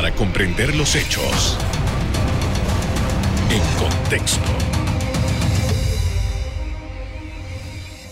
para 0.00 0.14
comprender 0.14 0.74
los 0.76 0.94
hechos 0.94 1.58
en 3.50 3.60
contexto. 3.78 4.48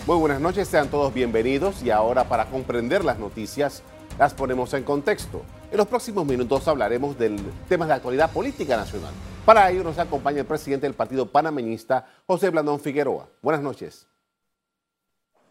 Muy 0.06 0.18
buenas 0.18 0.38
noches, 0.38 0.68
sean 0.68 0.90
todos 0.90 1.14
bienvenidos 1.14 1.82
y 1.82 1.90
ahora 1.90 2.24
para 2.24 2.44
comprender 2.50 3.06
las 3.06 3.18
noticias 3.18 3.82
las 4.18 4.34
ponemos 4.34 4.74
en 4.74 4.84
contexto. 4.84 5.40
En 5.70 5.78
los 5.78 5.86
próximos 5.86 6.26
minutos 6.26 6.68
hablaremos 6.68 7.18
del 7.18 7.40
tema 7.70 7.86
de 7.86 7.94
actualidad 7.94 8.30
política 8.32 8.76
nacional. 8.76 9.14
Para 9.46 9.70
ello 9.70 9.82
nos 9.82 9.98
acompaña 9.98 10.40
el 10.40 10.46
presidente 10.46 10.86
del 10.86 10.94
partido 10.94 11.32
panameñista, 11.32 12.06
José 12.26 12.50
Blandón 12.50 12.80
Figueroa. 12.80 13.30
Buenas 13.40 13.62
noches. 13.62 14.06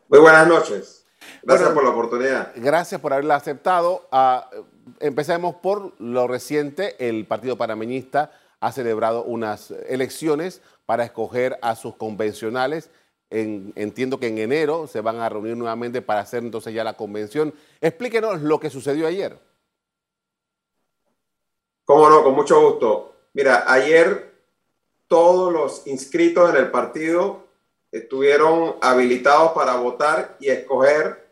Muy 0.08 0.20
buenas 0.20 0.48
noches. 0.48 1.08
Gracias 1.42 1.70
por 1.70 1.84
la 1.84 1.90
oportunidad. 1.90 2.52
Gracias 2.56 3.02
por 3.02 3.12
haberla 3.12 3.38
aceptado. 3.38 4.08
Ah, 4.12 4.48
empecemos 5.00 5.56
por 5.56 5.94
lo 6.00 6.28
reciente. 6.28 6.96
El 7.08 7.26
Partido 7.26 7.58
Panameñista 7.58 8.32
ha 8.60 8.72
celebrado 8.72 9.24
unas 9.24 9.72
elecciones 9.88 10.62
para 10.86 11.04
escoger 11.04 11.58
a 11.62 11.76
sus 11.76 11.96
convencionales. 11.96 12.90
entiendo 13.30 14.20
que 14.20 14.28
en 14.28 14.38
enero 14.38 14.88
se 14.88 15.02
van 15.02 15.20
a 15.20 15.28
reunir 15.28 15.58
nuevamente 15.58 16.02
para 16.02 16.22
hacer 16.22 16.44
entonces 16.44 16.74
ya 16.74 16.84
la 16.84 16.96
convención. 16.96 17.54
Explíquenos 17.82 18.42
lo 18.42 18.60
que 18.60 18.70
sucedió 18.70 19.06
ayer. 19.08 19.38
Cómo 21.84 22.10
no, 22.10 22.24
con 22.24 22.36
mucho 22.36 22.62
gusto. 22.62 23.16
Mira, 23.34 23.66
ayer 23.72 24.34
todos 25.08 25.54
los 25.54 25.88
inscritos 25.88 26.50
en 26.50 26.58
el 26.58 26.72
partido 26.72 27.48
estuvieron 27.92 28.76
habilitados 28.82 29.52
para 29.52 29.76
votar 29.76 30.36
y 30.40 30.50
escoger 30.50 31.28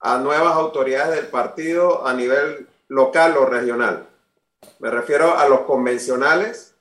a 0.00 0.18
nuevas 0.18 0.54
autoridades 0.54 1.14
del 1.14 1.28
partido 1.28 2.06
a 2.06 2.12
nivel 2.12 2.68
local 2.92 3.38
o 3.38 3.46
regional. 3.46 4.06
Me 4.78 4.90
refiero 4.90 5.38
a 5.38 5.48
los 5.48 5.60
convencionales, 5.60 6.74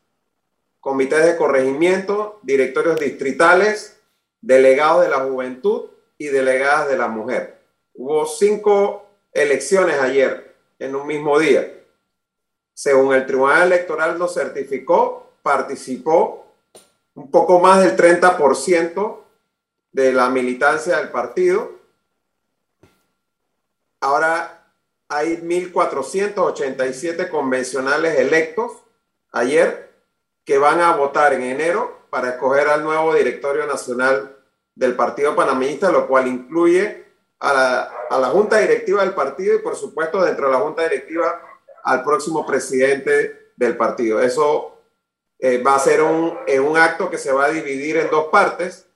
comités 0.81 1.25
de 1.25 1.37
corregimiento, 1.37 2.39
directorios 2.43 2.99
distritales, 2.99 3.97
delegados 4.41 5.03
de 5.03 5.09
la 5.09 5.19
juventud 5.19 5.89
y 6.17 6.25
delegadas 6.25 6.89
de 6.89 6.97
la 6.97 7.07
mujer. 7.07 7.61
Hubo 7.93 8.25
cinco 8.25 9.05
elecciones 9.31 10.01
ayer 10.01 10.53
en 10.79 10.95
un 10.95 11.07
mismo 11.07 11.39
día. 11.39 11.79
Según 12.73 13.13
el 13.13 13.25
Tribunal 13.25 13.67
Electoral 13.67 14.19
lo 14.19 14.27
certificó, 14.27 15.31
participó 15.41 16.45
un 17.15 17.31
poco 17.31 17.59
más 17.59 17.81
del 17.81 17.95
30% 17.95 19.17
de 19.93 20.11
la 20.11 20.29
militancia 20.29 20.97
del 20.97 21.09
partido. 21.09 21.71
Ahora 24.01 24.60
hay 25.11 25.37
1.487 25.37 27.29
convencionales 27.29 28.17
electos 28.17 28.71
ayer 29.33 29.91
que 30.45 30.57
van 30.57 30.79
a 30.79 30.95
votar 30.95 31.33
en 31.33 31.43
enero 31.43 32.07
para 32.09 32.29
escoger 32.29 32.69
al 32.69 32.83
nuevo 32.83 33.13
directorio 33.13 33.67
nacional 33.67 34.37
del 34.73 34.95
Partido 34.95 35.35
Panameñista, 35.35 35.91
lo 35.91 36.07
cual 36.07 36.27
incluye 36.27 37.05
a 37.39 37.53
la, 37.53 37.81
a 38.09 38.19
la 38.19 38.27
Junta 38.29 38.59
Directiva 38.59 39.01
del 39.03 39.13
partido 39.13 39.53
y 39.53 39.59
por 39.59 39.75
supuesto 39.75 40.23
dentro 40.23 40.47
de 40.47 40.53
la 40.53 40.59
Junta 40.59 40.83
Directiva 40.83 41.41
al 41.83 42.03
próximo 42.03 42.45
presidente 42.45 43.51
del 43.57 43.75
partido. 43.75 44.21
Eso 44.21 44.77
eh, 45.39 45.61
va 45.61 45.75
a 45.75 45.79
ser 45.79 46.01
un, 46.01 46.37
un 46.65 46.77
acto 46.77 47.09
que 47.09 47.17
se 47.17 47.33
va 47.33 47.45
a 47.45 47.51
dividir 47.51 47.97
en 47.97 48.09
dos 48.09 48.27
partes 48.27 48.87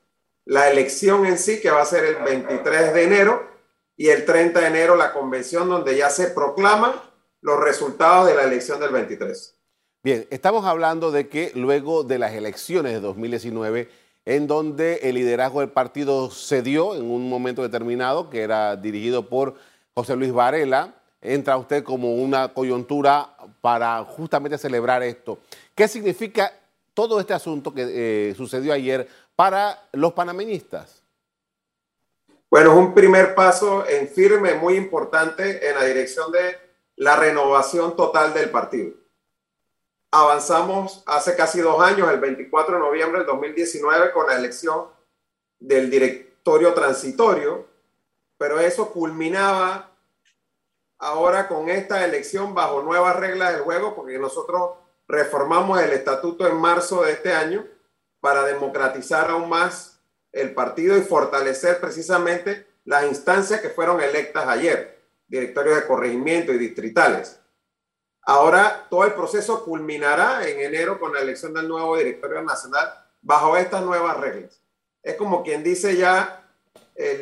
la 0.46 0.70
elección 0.70 1.26
en 1.26 1.38
sí, 1.38 1.60
que 1.60 1.72
va 1.72 1.82
a 1.82 1.86
ser 1.86 2.06
el 2.06 2.16
23 2.24 2.94
de 2.94 3.04
enero, 3.04 3.55
y 3.98 4.10
el 4.10 4.26
30 4.26 4.60
de 4.60 4.68
enero 4.68 4.96
la 4.96 5.14
convención 5.14 5.70
donde 5.70 5.98
ya 5.98 6.10
se 6.10 6.28
proclaman 6.28 6.94
los 7.42 7.60
resultados 7.60 8.28
de 8.28 8.36
la 8.36 8.44
elección 8.44 8.80
del 8.80 8.92
23. 8.92 9.56
Bien, 10.04 10.28
estamos 10.30 10.66
hablando 10.66 11.12
de 11.12 11.30
que 11.30 11.52
luego 11.56 12.04
de 12.04 12.20
las 12.20 12.34
elecciones 12.34 12.94
de 12.94 13.00
2019, 13.00 13.90
en 14.26 14.48
donde 14.48 14.96
el 15.04 15.16
liderazgo 15.16 15.62
del 15.62 15.70
partido 15.70 16.30
cedió 16.30 16.96
en 16.96 17.10
un 17.10 17.30
momento 17.30 17.62
determinado, 17.62 18.30
que 18.30 18.42
era 18.42 18.76
dirigido 18.76 19.30
por 19.30 19.56
José 19.94 20.16
Luis 20.16 20.32
Varela, 20.32 20.96
entra 21.22 21.58
usted 21.58 21.84
como 21.84 22.16
una 22.16 22.54
coyuntura 22.54 23.36
para 23.62 24.04
justamente 24.04 24.58
celebrar 24.58 25.02
esto. 25.02 25.40
¿Qué 25.74 25.88
significa 25.88 26.54
todo 26.94 27.20
este 27.20 27.34
asunto 27.34 27.74
que 27.74 28.30
eh, 28.30 28.36
sucedió 28.36 28.74
ayer 28.74 29.08
para 29.36 29.88
los 29.92 30.14
panameñistas? 30.14 31.05
Bueno, 32.50 32.72
es 32.72 32.78
un 32.78 32.94
primer 32.94 33.36
paso 33.36 33.86
en 33.88 34.08
firme 34.08 34.54
muy 34.54 34.76
importante 34.76 35.68
en 35.68 35.76
la 35.76 35.84
dirección 35.84 36.32
de 36.32 36.58
la 36.96 37.16
renovación 37.16 37.96
total 37.96 38.34
del 38.34 38.50
partido. 38.50 38.94
Avanzamos 40.12 41.04
hace 41.06 41.36
casi 41.36 41.60
dos 41.60 41.82
años, 41.82 42.10
el 42.10 42.20
24 42.20 42.76
de 42.76 42.82
noviembre 42.82 43.20
del 43.20 43.28
2019, 43.28 44.12
con 44.14 44.28
la 44.28 44.36
elección 44.36 44.86
del 45.60 45.90
directorio 45.90 46.74
transitorio, 46.74 47.68
pero 48.38 48.60
eso 48.60 48.92
culminaba 48.92 49.92
ahora 51.00 51.48
con 51.48 51.70
esta 51.70 52.06
elección 52.06 52.54
bajo 52.54 52.82
nuevas 52.82 53.16
reglas 53.18 53.54
del 53.54 53.64
juego, 53.64 53.96
porque 53.96 54.18
nosotros 54.18 54.72
reformamos 55.08 55.82
el 55.82 55.92
estatuto 55.92 56.48
en 56.48 56.56
marzo 56.56 57.04
de 57.04 57.14
este 57.14 57.34
año 57.34 57.66
para 58.22 58.44
democratizar 58.44 59.30
aún 59.30 59.50
más 59.50 59.95
el 60.36 60.54
partido 60.54 60.98
y 60.98 61.02
fortalecer 61.02 61.80
precisamente 61.80 62.68
las 62.84 63.06
instancias 63.06 63.62
que 63.62 63.70
fueron 63.70 64.02
electas 64.02 64.46
ayer, 64.48 65.02
directorios 65.28 65.78
de 65.78 65.88
corregimiento 65.88 66.52
y 66.52 66.58
distritales. 66.58 67.40
Ahora 68.22 68.86
todo 68.90 69.06
el 69.06 69.14
proceso 69.14 69.64
culminará 69.64 70.48
en 70.48 70.60
enero 70.60 71.00
con 71.00 71.14
la 71.14 71.22
elección 71.22 71.54
del 71.54 71.70
nuevo 71.70 71.96
directorio 71.96 72.42
nacional 72.42 72.94
bajo 73.22 73.56
estas 73.56 73.84
nuevas 73.84 74.18
reglas. 74.18 74.62
Es 75.02 75.16
como 75.16 75.42
quien 75.42 75.64
dice 75.64 75.96
ya, 75.96 76.44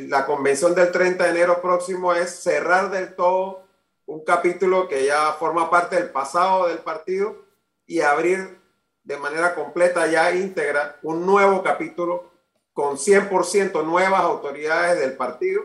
la 0.07 0.25
convención 0.25 0.73
del 0.73 0.91
30 0.91 1.23
de 1.23 1.29
enero 1.29 1.61
próximo 1.61 2.15
es 2.15 2.31
cerrar 2.41 2.89
del 2.89 3.15
todo 3.15 3.63
un 4.07 4.23
capítulo 4.23 4.87
que 4.87 5.05
ya 5.05 5.33
forma 5.33 5.69
parte 5.69 5.97
del 5.97 6.09
pasado 6.09 6.67
del 6.67 6.79
partido 6.79 7.45
y 7.85 8.01
abrir 8.01 8.59
de 9.03 9.17
manera 9.17 9.53
completa, 9.53 10.07
ya 10.07 10.31
íntegra, 10.31 10.97
un 11.03 11.25
nuevo 11.25 11.61
capítulo 11.61 12.32
con 12.73 12.97
100% 12.97 13.85
nuevas 13.85 14.21
autoridades 14.21 14.99
del 14.99 15.15
partido, 15.15 15.63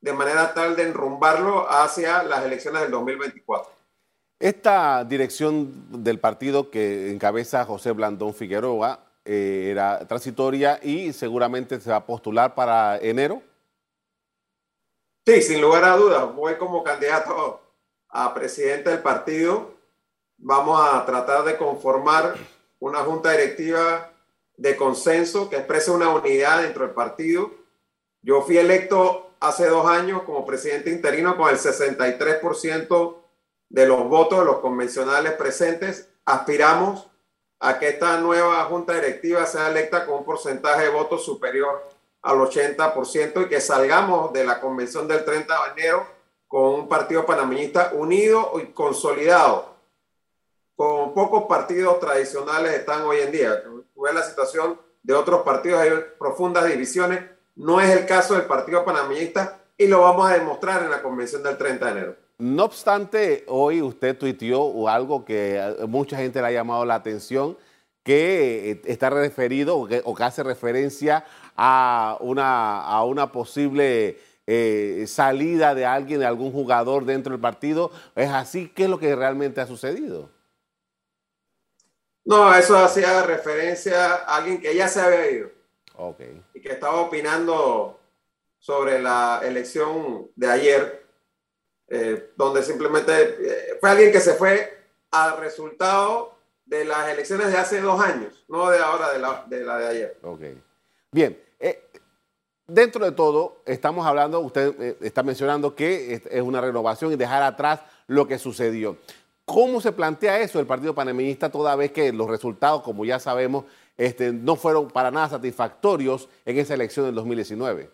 de 0.00 0.12
manera 0.12 0.54
tal 0.54 0.74
de 0.74 0.84
enrumbarlo 0.84 1.70
hacia 1.70 2.22
las 2.22 2.44
elecciones 2.44 2.82
del 2.82 2.90
2024. 2.90 3.70
Esta 4.38 5.04
dirección 5.04 6.02
del 6.02 6.18
partido 6.18 6.70
que 6.70 7.10
encabeza 7.10 7.66
José 7.66 7.92
Blandón 7.92 8.32
Figueroa 8.32 9.00
eh, 9.26 9.68
era 9.70 10.06
transitoria 10.08 10.80
y 10.82 11.12
seguramente 11.12 11.78
se 11.78 11.90
va 11.90 11.96
a 11.96 12.06
postular 12.06 12.54
para 12.54 12.96
enero. 12.96 13.42
Sí, 15.26 15.42
sin 15.42 15.60
lugar 15.60 15.84
a 15.84 15.96
dudas, 15.96 16.34
voy 16.34 16.56
como 16.56 16.82
candidato 16.82 17.60
a 18.08 18.32
presidente 18.32 18.88
del 18.88 19.00
partido. 19.00 19.74
Vamos 20.38 20.80
a 20.80 21.04
tratar 21.04 21.44
de 21.44 21.58
conformar 21.58 22.34
una 22.78 23.00
junta 23.00 23.32
directiva 23.32 24.10
de 24.60 24.76
consenso 24.76 25.48
que 25.48 25.56
exprese 25.56 25.90
una 25.90 26.10
unidad 26.10 26.60
dentro 26.60 26.84
del 26.84 26.94
partido. 26.94 27.50
Yo 28.20 28.42
fui 28.42 28.58
electo 28.58 29.30
hace 29.40 29.66
dos 29.66 29.86
años 29.86 30.22
como 30.24 30.44
presidente 30.44 30.90
interino 30.90 31.34
con 31.38 31.48
el 31.48 31.56
63% 31.56 33.16
de 33.70 33.86
los 33.86 34.06
votos 34.06 34.40
de 34.40 34.44
los 34.44 34.58
convencionales 34.58 35.32
presentes. 35.32 36.10
Aspiramos 36.26 37.08
a 37.58 37.78
que 37.78 37.88
esta 37.88 38.20
nueva 38.20 38.62
junta 38.64 38.92
directiva 38.92 39.46
sea 39.46 39.70
electa 39.70 40.04
con 40.04 40.16
un 40.16 40.24
porcentaje 40.26 40.84
de 40.84 40.90
votos 40.90 41.24
superior 41.24 41.88
al 42.20 42.36
80% 42.36 43.46
y 43.46 43.48
que 43.48 43.62
salgamos 43.62 44.30
de 44.34 44.44
la 44.44 44.60
convención 44.60 45.08
del 45.08 45.24
30 45.24 45.54
de 45.54 45.80
enero 45.80 46.06
con 46.46 46.74
un 46.74 46.88
partido 46.88 47.24
panameñista 47.24 47.92
unido 47.94 48.52
y 48.60 48.66
consolidado 48.72 49.70
con 50.76 51.14
pocos 51.14 51.44
partidos 51.44 51.98
tradicionales 51.98 52.74
están 52.74 53.02
hoy 53.02 53.20
en 53.20 53.32
día. 53.32 53.62
Ves 54.02 54.14
la 54.14 54.22
situación 54.22 54.78
de 55.02 55.14
otros 55.14 55.42
partidos, 55.42 55.80
hay 55.80 55.90
profundas 56.18 56.66
divisiones. 56.66 57.20
No 57.56 57.80
es 57.80 57.90
el 57.90 58.06
caso 58.06 58.34
del 58.34 58.44
Partido 58.44 58.84
Panameñista 58.84 59.60
y 59.76 59.86
lo 59.86 60.00
vamos 60.00 60.30
a 60.30 60.34
demostrar 60.34 60.82
en 60.82 60.90
la 60.90 61.02
convención 61.02 61.42
del 61.42 61.58
30 61.58 61.84
de 61.84 61.90
enero. 61.90 62.16
No 62.38 62.64
obstante, 62.64 63.44
hoy 63.48 63.82
usted 63.82 64.16
tuiteó 64.16 64.88
algo 64.88 65.24
que 65.26 65.76
mucha 65.86 66.16
gente 66.16 66.40
le 66.40 66.46
ha 66.46 66.52
llamado 66.52 66.86
la 66.86 66.94
atención, 66.94 67.58
que 68.02 68.70
eh, 68.70 68.82
está 68.86 69.10
referido 69.10 69.76
o 69.76 69.86
que, 69.86 70.02
hace 70.24 70.42
referencia 70.42 71.24
a 71.54 72.16
una, 72.20 72.80
a 72.80 73.04
una 73.04 73.30
posible 73.30 74.18
eh, 74.46 75.04
salida 75.06 75.74
de 75.74 75.84
alguien, 75.84 76.20
de 76.20 76.26
algún 76.26 76.50
jugador 76.50 77.04
dentro 77.04 77.32
del 77.32 77.40
partido. 77.40 77.90
¿Es 78.16 78.30
así? 78.30 78.72
¿Qué 78.74 78.84
es 78.84 78.90
lo 78.90 78.98
que 78.98 79.14
realmente 79.14 79.60
ha 79.60 79.66
sucedido? 79.66 80.30
No, 82.24 82.54
eso 82.54 82.76
hacía 82.76 83.22
referencia 83.22 84.14
a 84.14 84.36
alguien 84.36 84.60
que 84.60 84.74
ya 84.74 84.88
se 84.88 85.00
había 85.00 85.30
ido. 85.30 85.50
Okay. 85.96 86.42
Y 86.54 86.60
que 86.60 86.72
estaba 86.72 87.00
opinando 87.00 87.98
sobre 88.58 89.00
la 89.00 89.40
elección 89.42 90.30
de 90.36 90.50
ayer, 90.50 91.06
eh, 91.88 92.32
donde 92.36 92.62
simplemente 92.62 93.12
eh, 93.12 93.78
fue 93.80 93.90
alguien 93.90 94.12
que 94.12 94.20
se 94.20 94.34
fue 94.34 94.78
al 95.10 95.38
resultado 95.38 96.38
de 96.64 96.84
las 96.84 97.08
elecciones 97.08 97.50
de 97.50 97.58
hace 97.58 97.80
dos 97.80 98.00
años, 98.00 98.44
no 98.48 98.70
de 98.70 98.78
ahora, 98.78 99.12
de 99.12 99.18
la 99.18 99.44
de, 99.48 99.64
la 99.64 99.78
de 99.78 99.88
ayer. 99.88 100.18
Ok. 100.22 100.40
Bien. 101.10 101.38
Eh, 101.58 101.90
dentro 102.66 103.04
de 103.04 103.12
todo, 103.12 103.62
estamos 103.66 104.06
hablando, 104.06 104.40
usted 104.40 104.80
eh, 104.80 104.96
está 105.00 105.22
mencionando 105.22 105.74
que 105.74 106.14
es 106.14 106.42
una 106.42 106.60
renovación 106.60 107.12
y 107.12 107.16
dejar 107.16 107.42
atrás 107.42 107.80
lo 108.06 108.28
que 108.28 108.38
sucedió. 108.38 108.96
¿Cómo 109.52 109.80
se 109.80 109.90
plantea 109.90 110.38
eso 110.38 110.60
el 110.60 110.66
Partido 110.66 110.94
Panameñista 110.94 111.50
toda 111.50 111.74
vez 111.74 111.90
que 111.90 112.12
los 112.12 112.30
resultados, 112.30 112.82
como 112.82 113.04
ya 113.04 113.18
sabemos, 113.18 113.64
este, 113.96 114.32
no 114.32 114.54
fueron 114.54 114.86
para 114.86 115.10
nada 115.10 115.28
satisfactorios 115.28 116.28
en 116.44 116.58
esa 116.58 116.74
elección 116.74 117.06
del 117.06 117.16
2019? 117.16 117.90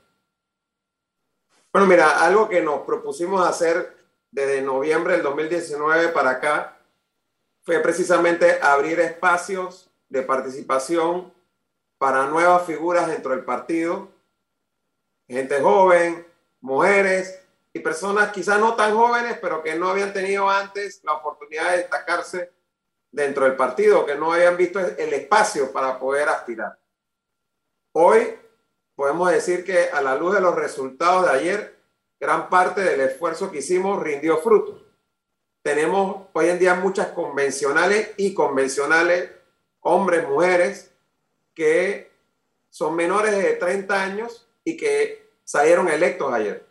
Bueno, 1.73 1.87
mira, 1.89 2.23
algo 2.23 2.47
que 2.51 2.61
nos 2.61 2.81
propusimos 2.81 3.41
hacer 3.49 3.97
desde 4.31 4.61
noviembre 4.61 5.15
del 5.15 5.23
2019 5.23 6.09
para 6.09 6.33
acá 6.33 6.77
fue 7.63 7.79
precisamente 7.79 8.59
abrir 8.61 9.01
espacios 9.01 9.89
de 10.11 10.21
participación 10.21 11.33
para 11.97 12.27
nuevas 12.27 12.67
figuras 12.67 13.09
dentro 13.09 13.31
del 13.31 13.47
partido, 13.47 14.11
gente 15.27 15.63
joven, 15.63 16.27
mujeres 16.61 17.46
y 17.77 17.81
personas 17.81 18.33
quizás 18.33 18.59
no 18.59 18.75
tan 18.75 18.95
jóvenes, 18.95 19.37
pero 19.39 19.63
que 19.63 19.75
no 19.75 19.91
habían 19.91 20.11
tenido 20.11 20.49
antes 20.49 21.05
la 21.05 21.13
oportunidad 21.13 21.73
de 21.73 21.79
destacarse 21.79 22.51
dentro 23.13 23.45
del 23.45 23.55
partido, 23.55 24.07
que 24.07 24.15
no 24.15 24.33
habían 24.33 24.57
visto 24.57 24.81
el 24.81 25.13
espacio 25.13 25.71
para 25.73 25.99
poder 25.99 26.27
aspirar. 26.31 26.79
Hoy 27.93 28.35
podemos 28.95 29.31
decir 29.31 29.63
que 29.63 29.91
a 29.91 30.01
la 30.01 30.15
luz 30.15 30.35
de 30.35 30.41
los 30.41 30.55
resultados 30.55 31.27
de 31.27 31.33
ayer, 31.33 31.79
gran 32.19 32.49
parte 32.49 32.81
del 32.81 33.01
esfuerzo 33.01 33.51
que 33.51 33.59
hicimos 33.59 34.03
rindió 34.03 34.39
frutos. 34.39 34.83
Tenemos 35.63 36.29
hoy 36.33 36.49
en 36.49 36.59
día 36.59 36.77
muchas 36.77 37.09
convencionales 37.09 38.13
y 38.17 38.33
convencionales, 38.33 39.33
hombres, 39.81 40.27
mujeres, 40.27 40.95
que 41.55 42.11
son 42.71 42.97
menores 42.97 43.37
de 43.37 43.53
30 43.53 44.03
años 44.03 44.49
y 44.65 44.79
que 44.79 45.31
salieron 45.45 45.89
electos 45.89 46.33
ayer. 46.33 46.66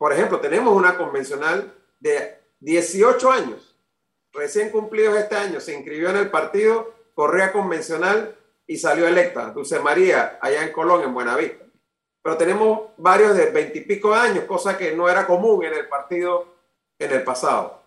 Por 0.00 0.14
ejemplo, 0.14 0.40
tenemos 0.40 0.74
una 0.74 0.96
convencional 0.96 1.74
de 1.98 2.40
18 2.60 3.30
años, 3.30 3.76
recién 4.32 4.70
cumplidos 4.70 5.14
este 5.14 5.36
año, 5.36 5.60
se 5.60 5.74
inscribió 5.74 6.08
en 6.08 6.16
el 6.16 6.30
partido, 6.30 6.94
correa 7.12 7.52
convencional 7.52 8.34
y 8.66 8.78
salió 8.78 9.06
electa, 9.06 9.50
Dulce 9.50 9.78
María, 9.78 10.38
allá 10.40 10.62
en 10.62 10.72
Colón, 10.72 11.02
en 11.02 11.12
Buenavista. 11.12 11.66
Pero 12.22 12.38
tenemos 12.38 12.92
varios 12.96 13.36
de 13.36 13.50
20 13.50 13.78
y 13.78 13.82
pico 13.82 14.14
años, 14.14 14.44
cosa 14.44 14.78
que 14.78 14.96
no 14.96 15.06
era 15.06 15.26
común 15.26 15.66
en 15.66 15.74
el 15.74 15.86
partido 15.86 16.46
en 16.98 17.12
el 17.12 17.22
pasado. 17.22 17.82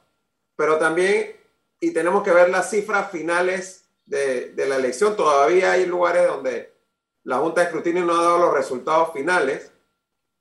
Pero 0.56 0.78
también, 0.78 1.36
y 1.80 1.90
tenemos 1.94 2.22
que 2.22 2.30
ver 2.30 2.52
las 2.52 2.70
cifras 2.70 3.10
finales 3.10 3.90
de, 4.06 4.52
de 4.52 4.66
la 4.68 4.76
elección, 4.76 5.16
todavía 5.16 5.72
hay 5.72 5.88
lugares 5.88 6.28
donde 6.28 6.76
la 7.24 7.40
Junta 7.40 7.62
de 7.62 7.66
Escrutinio 7.66 8.06
no 8.06 8.14
ha 8.14 8.24
dado 8.24 8.38
los 8.38 8.54
resultados 8.54 9.12
finales, 9.14 9.73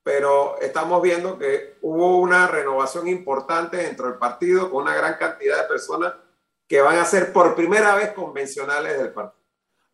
pero 0.02 0.60
estamos 0.60 1.00
viendo 1.02 1.38
que 1.38 1.78
hubo 1.82 2.18
una 2.18 2.48
renovación 2.48 3.08
importante 3.08 3.76
dentro 3.76 4.06
del 4.08 4.18
partido 4.18 4.70
con 4.70 4.82
una 4.82 4.94
gran 4.94 5.14
cantidad 5.14 5.62
de 5.62 5.68
personas 5.68 6.14
que 6.66 6.80
van 6.80 6.98
a 6.98 7.04
ser 7.04 7.32
por 7.32 7.54
primera 7.54 7.94
vez 7.94 8.12
convencionales 8.12 8.98
del 8.98 9.12
partido. 9.12 9.42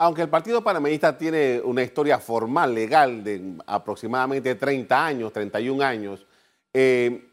Aunque 0.01 0.23
el 0.23 0.29
Partido 0.29 0.63
Panameñista 0.63 1.19
tiene 1.19 1.61
una 1.65 1.83
historia 1.83 2.21
formal, 2.21 2.73
legal, 2.73 3.25
de 3.25 3.57
aproximadamente 3.67 4.55
30 4.55 5.07
años, 5.07 5.33
31 5.33 5.83
años, 5.83 6.25
eh, 6.73 7.29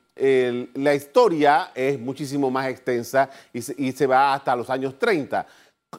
la 0.73 0.95
historia 0.95 1.71
es 1.75 1.99
muchísimo 1.99 2.49
más 2.49 2.67
extensa 2.69 3.29
y 3.53 3.91
se, 3.91 4.07
va 4.07 4.33
hasta 4.33 4.55
los 4.55 4.69
años 4.71 4.97
30. 4.97 5.45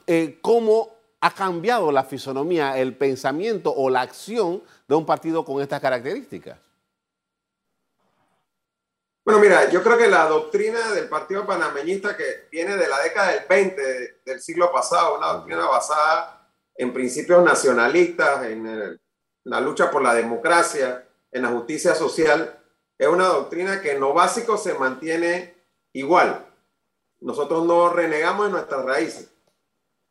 Eh, 0.08 0.38
¿Cómo 0.43 0.90
ha 1.20 1.31
cambiado 1.31 1.93
la 1.93 2.02
fisonomía, 2.02 2.76
el 2.76 2.96
pensamiento 2.96 3.73
o 3.73 3.88
la 3.88 4.00
acción 4.00 4.61
de 4.88 4.94
un 4.96 5.06
partido 5.06 5.44
con 5.44 5.62
estas 5.62 5.81
características? 5.81 6.65
Bueno, 9.26 9.40
mira, 9.40 9.69
yo 9.70 9.82
creo 9.82 9.99
que 9.99 10.06
la 10.06 10.28
doctrina 10.28 10.93
del 10.93 11.08
Partido 11.08 11.44
Panameñista 11.44 12.17
que 12.17 12.46
viene 12.49 12.76
de 12.76 12.87
la 12.87 13.00
década 13.00 13.32
del 13.32 13.44
20 13.49 14.20
del 14.25 14.40
siglo 14.40 14.70
pasado, 14.70 15.19
una 15.19 15.32
doctrina 15.32 15.67
basada 15.67 16.49
en 16.76 16.93
principios 16.93 17.43
nacionalistas, 17.43 18.44
en 18.44 19.00
la 19.43 19.61
lucha 19.61 19.90
por 19.90 20.00
la 20.00 20.14
democracia, 20.14 21.08
en 21.32 21.43
la 21.43 21.49
justicia 21.49 21.96
social, 21.96 22.56
es 22.96 23.08
una 23.08 23.26
doctrina 23.26 23.82
que 23.82 23.94
en 23.94 24.00
lo 24.00 24.14
básico 24.14 24.56
se 24.56 24.75
mantiene 24.75 25.56
igual. 25.93 26.46
Nosotros 27.19 27.67
no 27.67 27.93
renegamos 27.93 28.46
en 28.46 28.52
nuestras 28.52 28.84
raíces, 28.84 29.34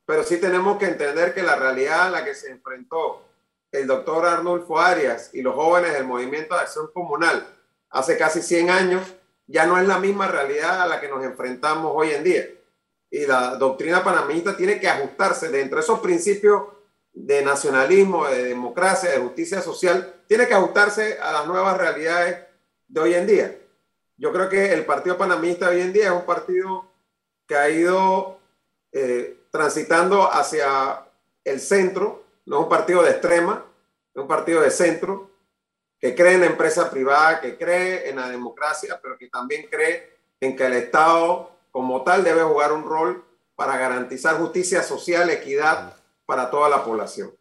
pero 0.05 0.25
sí 0.25 0.41
tenemos 0.41 0.77
que 0.77 0.87
entender 0.87 1.33
que 1.33 1.41
la 1.41 1.55
realidad 1.55 2.07
a 2.07 2.09
la 2.09 2.25
que 2.25 2.35
se 2.35 2.51
enfrentó 2.51 3.23
el 3.71 3.87
doctor 3.87 4.25
Arnulfo 4.25 4.77
Arias 4.77 5.29
y 5.33 5.41
los 5.41 5.55
jóvenes 5.55 5.93
del 5.93 6.03
Movimiento 6.03 6.53
de 6.55 6.61
Acción 6.61 6.91
Comunal 6.91 7.54
hace 7.95 8.17
casi 8.17 8.41
100 8.41 8.69
años, 8.69 9.15
ya 9.47 9.65
no 9.65 9.79
es 9.79 9.87
la 9.87 9.99
misma 9.99 10.27
realidad 10.27 10.81
a 10.81 10.85
la 10.85 10.99
que 10.99 11.07
nos 11.07 11.23
enfrentamos 11.23 11.93
hoy 11.95 12.11
en 12.11 12.23
día. 12.25 12.45
Y 13.09 13.25
la 13.25 13.55
doctrina 13.55 14.03
panameñista 14.03 14.57
tiene 14.57 14.79
que 14.81 14.89
ajustarse 14.89 15.47
dentro 15.47 15.77
de 15.77 15.83
esos 15.83 16.01
principios 16.01 16.63
de 17.13 17.41
nacionalismo, 17.41 18.27
de 18.27 18.43
democracia, 18.43 19.11
de 19.11 19.19
justicia 19.19 19.61
social, 19.61 20.13
tiene 20.27 20.45
que 20.45 20.53
ajustarse 20.53 21.17
a 21.19 21.31
las 21.31 21.47
nuevas 21.47 21.77
realidades 21.77 22.45
de 22.89 22.99
hoy 22.99 23.13
en 23.13 23.27
día. 23.27 23.57
Yo 24.17 24.33
creo 24.33 24.49
que 24.49 24.73
el 24.73 24.85
partido 24.85 25.17
panameñista 25.17 25.69
hoy 25.69 25.79
en 25.79 25.93
día 25.93 26.07
es 26.07 26.11
un 26.11 26.25
partido 26.25 26.91
que 27.47 27.55
ha 27.55 27.69
ido 27.69 28.39
eh, 28.91 29.45
transitando 29.51 30.29
hacia 30.29 31.07
el 31.45 31.61
centro, 31.61 32.25
no 32.45 32.57
es 32.57 32.63
un 32.63 32.69
partido 32.69 33.03
de 33.03 33.11
extrema, 33.11 33.63
es 34.13 34.21
un 34.21 34.27
partido 34.27 34.59
de 34.59 34.71
centro, 34.71 35.29
que 35.99 36.15
cree 36.15 36.33
en 36.33 36.41
la 36.41 36.47
empresa 36.47 36.89
privada, 36.89 37.41
que 37.41 37.57
cree 37.57 38.09
en 38.09 38.17
la 38.17 38.29
democracia, 38.29 38.99
pero 39.01 39.17
que 39.17 39.29
también 39.29 39.67
cree 39.69 40.17
en 40.39 40.55
que 40.55 40.65
el 40.65 40.73
Estado 40.73 41.51
como 41.71 42.03
tal 42.03 42.23
debe 42.23 42.43
jugar 42.43 42.71
un 42.71 42.83
rol 42.83 43.25
para 43.55 43.77
garantizar 43.77 44.37
justicia 44.37 44.83
social, 44.83 45.29
equidad 45.29 45.93
para 46.25 46.49
toda 46.49 46.69
la 46.69 46.83
población. 46.83 47.33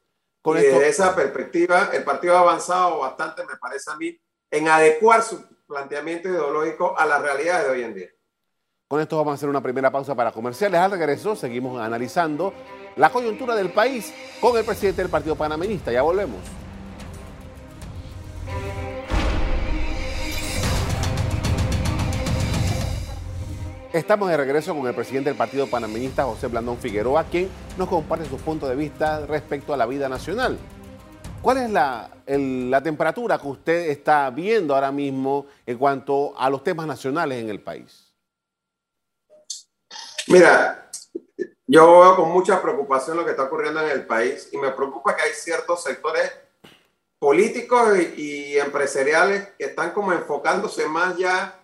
y 0.44 0.52
desde 0.52 0.88
esa 0.88 1.14
perspectiva, 1.14 1.90
el 1.92 2.04
partido 2.04 2.36
ha 2.36 2.40
avanzado 2.40 2.98
bastante, 2.98 3.44
me 3.44 3.56
parece 3.56 3.90
a 3.90 3.96
mí, 3.96 4.18
en 4.50 4.68
adecuar 4.68 5.22
su 5.22 5.42
planteamiento 5.66 6.28
ideológico 6.28 6.96
a 6.98 7.06
las 7.06 7.22
realidades 7.22 7.66
de 7.66 7.70
hoy 7.72 7.82
en 7.82 7.94
día. 7.94 8.08
Con 8.86 9.00
esto 9.00 9.16
vamos 9.16 9.32
a 9.32 9.34
hacer 9.34 9.48
una 9.48 9.62
primera 9.62 9.90
pausa 9.90 10.14
para 10.14 10.30
comerciales. 10.30 10.78
Al 10.78 10.90
regreso 10.90 11.34
seguimos 11.34 11.80
analizando 11.80 12.52
la 12.96 13.11
coyuntura 13.11 13.54
del 13.54 13.73
país 13.73 14.12
con 14.40 14.56
el 14.56 14.64
presidente 14.64 15.02
del 15.02 15.11
Partido 15.11 15.34
Panameñista. 15.34 15.90
Ya 15.90 16.02
volvemos. 16.02 16.63
Estamos 23.94 24.28
de 24.28 24.36
regreso 24.36 24.74
con 24.74 24.88
el 24.88 24.94
presidente 24.96 25.30
del 25.30 25.36
Partido 25.36 25.68
Panameñista, 25.68 26.24
José 26.24 26.48
Blandón 26.48 26.78
Figueroa, 26.78 27.22
quien 27.30 27.48
nos 27.78 27.88
comparte 27.88 28.28
su 28.28 28.38
punto 28.38 28.66
de 28.66 28.74
vista 28.74 29.24
respecto 29.24 29.72
a 29.72 29.76
la 29.76 29.86
vida 29.86 30.08
nacional. 30.08 30.58
¿Cuál 31.40 31.58
es 31.58 31.70
la, 31.70 32.10
la, 32.26 32.82
temperatura 32.82 33.38
que 33.38 33.46
usted 33.46 33.90
está 33.90 34.28
viendo 34.30 34.74
ahora 34.74 34.90
mismo 34.90 35.46
en 35.64 35.78
cuanto 35.78 36.36
a 36.36 36.50
los 36.50 36.64
temas 36.64 36.88
nacionales 36.88 37.40
en 37.40 37.48
el 37.50 37.60
país? 37.60 38.12
Mira, 40.26 40.90
yo 41.64 42.00
veo 42.00 42.16
con 42.16 42.32
mucha 42.32 42.60
preocupación 42.60 43.16
lo 43.16 43.24
que 43.24 43.30
está 43.30 43.44
ocurriendo 43.44 43.80
en 43.80 43.90
el 43.90 44.08
país 44.08 44.48
y 44.50 44.56
me 44.56 44.72
preocupa 44.72 45.14
que 45.14 45.22
hay 45.22 45.32
ciertos 45.34 45.84
sectores 45.84 46.32
políticos 47.20 47.96
y, 47.96 48.20
y 48.20 48.58
empresariales 48.58 49.50
que 49.56 49.66
están 49.66 49.92
como 49.92 50.12
enfocándose 50.12 50.84
más 50.88 51.16
ya 51.16 51.60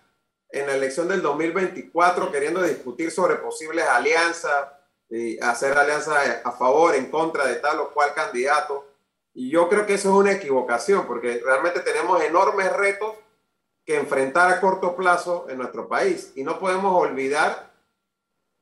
en 0.51 0.67
la 0.67 0.75
elección 0.75 1.07
del 1.07 1.21
2024 1.21 2.31
queriendo 2.31 2.61
discutir 2.61 3.11
sobre 3.11 3.35
posibles 3.35 3.85
alianzas 3.85 4.67
y 5.09 5.39
hacer 5.39 5.77
alianzas 5.77 6.41
a 6.43 6.51
favor, 6.51 6.95
en 6.95 7.09
contra 7.09 7.45
de 7.45 7.55
tal 7.55 7.79
o 7.79 7.91
cual 7.91 8.13
candidato. 8.13 8.87
Y 9.33 9.49
yo 9.49 9.69
creo 9.69 9.85
que 9.85 9.95
eso 9.95 10.09
es 10.09 10.15
una 10.15 10.31
equivocación 10.33 11.05
porque 11.05 11.41
realmente 11.43 11.81
tenemos 11.81 12.21
enormes 12.23 12.71
retos 12.73 13.15
que 13.85 13.97
enfrentar 13.97 14.51
a 14.51 14.61
corto 14.61 14.95
plazo 14.95 15.47
en 15.49 15.57
nuestro 15.57 15.87
país. 15.87 16.31
Y 16.35 16.43
no 16.43 16.59
podemos 16.59 16.95
olvidar 16.95 17.71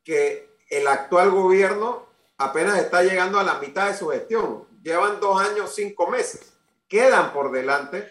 que 0.04 0.50
el 0.70 0.88
actual 0.88 1.32
gobierno 1.32 2.08
apenas 2.38 2.80
está 2.80 3.04
llegando 3.04 3.40
a 3.40 3.44
la 3.44 3.60
mitad 3.60 3.88
de 3.88 3.98
su 3.98 4.10
gestión. 4.10 4.68
Llevan 4.82 5.20
dos 5.20 5.40
años, 5.42 5.74
cinco 5.76 6.08
meses. 6.08 6.54
Quedan 6.88 7.34
por 7.34 7.52
delante 7.52 8.08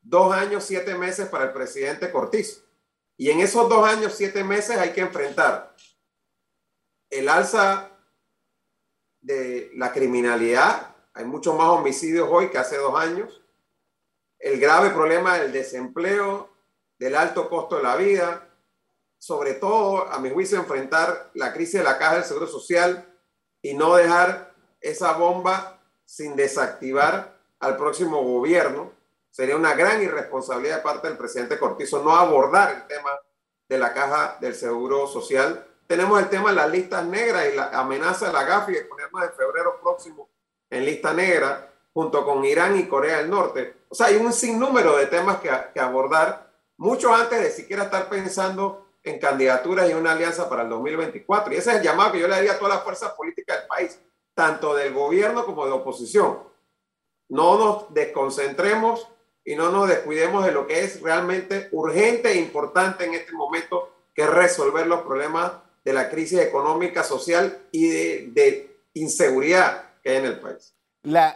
dos 0.00 0.32
años, 0.32 0.64
siete 0.64 0.94
meses 0.94 1.28
para 1.28 1.44
el 1.44 1.52
presidente 1.52 2.10
Cortizo. 2.10 2.61
Y 3.22 3.30
en 3.30 3.38
esos 3.38 3.68
dos 3.68 3.86
años, 3.86 4.14
siete 4.16 4.42
meses, 4.42 4.76
hay 4.76 4.90
que 4.90 5.00
enfrentar 5.00 5.76
el 7.08 7.28
alza 7.28 7.88
de 9.20 9.70
la 9.76 9.92
criminalidad. 9.92 10.96
Hay 11.14 11.24
muchos 11.24 11.56
más 11.56 11.68
homicidios 11.68 12.28
hoy 12.28 12.50
que 12.50 12.58
hace 12.58 12.76
dos 12.78 12.98
años. 12.98 13.40
El 14.40 14.58
grave 14.58 14.90
problema 14.90 15.38
del 15.38 15.52
desempleo, 15.52 16.50
del 16.98 17.14
alto 17.14 17.48
costo 17.48 17.76
de 17.76 17.84
la 17.84 17.94
vida. 17.94 18.48
sobre 19.18 19.54
todo, 19.54 20.10
a 20.10 20.18
mi 20.18 20.28
juicio, 20.30 20.58
enfrentar 20.58 21.30
la 21.34 21.52
crisis 21.52 21.74
de 21.74 21.84
la 21.84 21.98
caja 21.98 22.16
del 22.16 22.24
Seguro 22.24 22.48
Social 22.48 23.06
y 23.62 23.74
no 23.74 23.94
dejar 23.94 24.52
esa 24.80 25.12
bomba 25.12 25.80
sin 26.04 26.34
desactivar 26.34 27.38
al 27.60 27.76
próximo 27.76 28.20
gobierno. 28.24 28.90
Sería 29.32 29.56
una 29.56 29.72
gran 29.72 30.02
irresponsabilidad 30.02 30.76
de 30.76 30.82
parte 30.82 31.08
del 31.08 31.16
presidente 31.16 31.58
Cortizo 31.58 32.02
no 32.02 32.14
abordar 32.14 32.74
el 32.74 32.86
tema 32.86 33.18
de 33.66 33.78
la 33.78 33.94
caja 33.94 34.36
del 34.42 34.54
Seguro 34.54 35.06
Social. 35.06 35.66
Tenemos 35.86 36.20
el 36.20 36.28
tema 36.28 36.50
de 36.50 36.56
las 36.56 36.70
listas 36.70 37.02
negras 37.06 37.46
y 37.50 37.56
la 37.56 37.70
amenaza 37.70 38.26
de 38.26 38.34
la 38.34 38.44
GAFI 38.44 38.74
de 38.74 38.84
ponernos 38.84 39.22
en 39.22 39.32
febrero 39.32 39.80
próximo 39.80 40.28
en 40.68 40.84
lista 40.84 41.14
negra 41.14 41.72
junto 41.94 42.26
con 42.26 42.44
Irán 42.44 42.78
y 42.78 42.86
Corea 42.86 43.18
del 43.18 43.30
Norte. 43.30 43.84
O 43.88 43.94
sea, 43.94 44.08
hay 44.08 44.16
un 44.16 44.34
sinnúmero 44.34 44.98
de 44.98 45.06
temas 45.06 45.38
que, 45.40 45.50
que 45.72 45.80
abordar 45.80 46.52
mucho 46.76 47.14
antes 47.14 47.40
de 47.40 47.50
siquiera 47.50 47.84
estar 47.84 48.10
pensando 48.10 48.86
en 49.02 49.18
candidaturas 49.18 49.88
y 49.88 49.94
una 49.94 50.12
alianza 50.12 50.46
para 50.46 50.64
el 50.64 50.68
2024. 50.68 51.54
Y 51.54 51.56
ese 51.56 51.70
es 51.70 51.76
el 51.78 51.82
llamado 51.82 52.12
que 52.12 52.20
yo 52.20 52.28
le 52.28 52.34
daría 52.34 52.52
a 52.52 52.58
todas 52.58 52.74
las 52.74 52.84
fuerzas 52.84 53.12
políticas 53.12 53.60
del 53.60 53.66
país, 53.66 53.98
tanto 54.34 54.74
del 54.74 54.92
gobierno 54.92 55.46
como 55.46 55.64
de 55.64 55.72
oposición. 55.72 56.38
No 57.30 57.56
nos 57.56 57.94
desconcentremos 57.94 59.08
y 59.44 59.54
no 59.56 59.70
nos 59.70 59.88
descuidemos 59.88 60.44
de 60.44 60.52
lo 60.52 60.66
que 60.66 60.84
es 60.84 61.00
realmente 61.00 61.68
urgente 61.72 62.32
e 62.32 62.38
importante 62.38 63.04
en 63.04 63.14
este 63.14 63.32
momento, 63.32 63.90
que 64.14 64.22
es 64.22 64.30
resolver 64.30 64.86
los 64.86 65.02
problemas 65.02 65.52
de 65.84 65.92
la 65.92 66.08
crisis 66.10 66.38
económica, 66.38 67.02
social 67.02 67.58
y 67.72 67.88
de, 67.88 68.68
inseguridad 68.94 69.84
que 70.02 70.10
hay 70.10 70.16
en 70.18 70.24
el 70.26 70.38
país. 70.38 70.74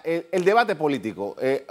el, 0.05 0.45
debate 0.45 0.77
político. 0.77 1.35
Eh, 1.41 1.67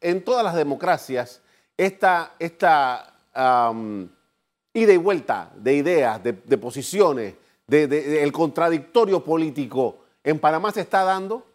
en 0.00 0.24
todas 0.24 0.44
las 0.44 0.54
democracias, 0.54 1.42
esta, 1.76 2.34
esta 2.38 3.12
ida 4.72 4.92
y 4.92 4.96
vuelta 4.96 5.50
de 5.56 5.74
ideas, 5.74 6.22
de, 6.22 6.58
posiciones, 6.58 7.34
de, 7.66 8.22
el 8.22 8.32
contradictorio 8.32 9.24
político 9.24 9.98
en 10.24 10.38
Panamá 10.38 10.70
se 10.70 10.82
está 10.82 11.02
dando? 11.02 11.46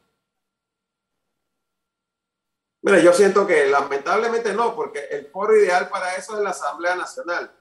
Mira, 2.88 3.00
yo 3.00 3.12
siento 3.12 3.46
que 3.46 3.66
lamentablemente 3.66 4.54
no, 4.54 4.74
porque 4.74 5.08
el 5.12 5.28
foro 5.28 5.54
ideal 5.58 5.90
para 5.90 6.16
eso 6.16 6.38
es 6.38 6.42
la 6.42 6.52
Asamblea 6.52 6.96
Nacional 6.96 7.54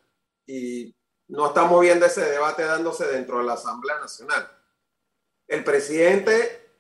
y 0.47 0.95
no 1.27 1.49
estamos 1.49 1.81
viendo 1.81 2.07
ese 2.07 2.21
debate 2.21 2.63
dándose 2.63 3.09
dentro 3.09 3.39
de 3.39 3.45
la 3.45 3.55
Asamblea 3.55 3.99
Nacional. 3.99 4.49
El 5.49 5.65
presidente 5.65 6.71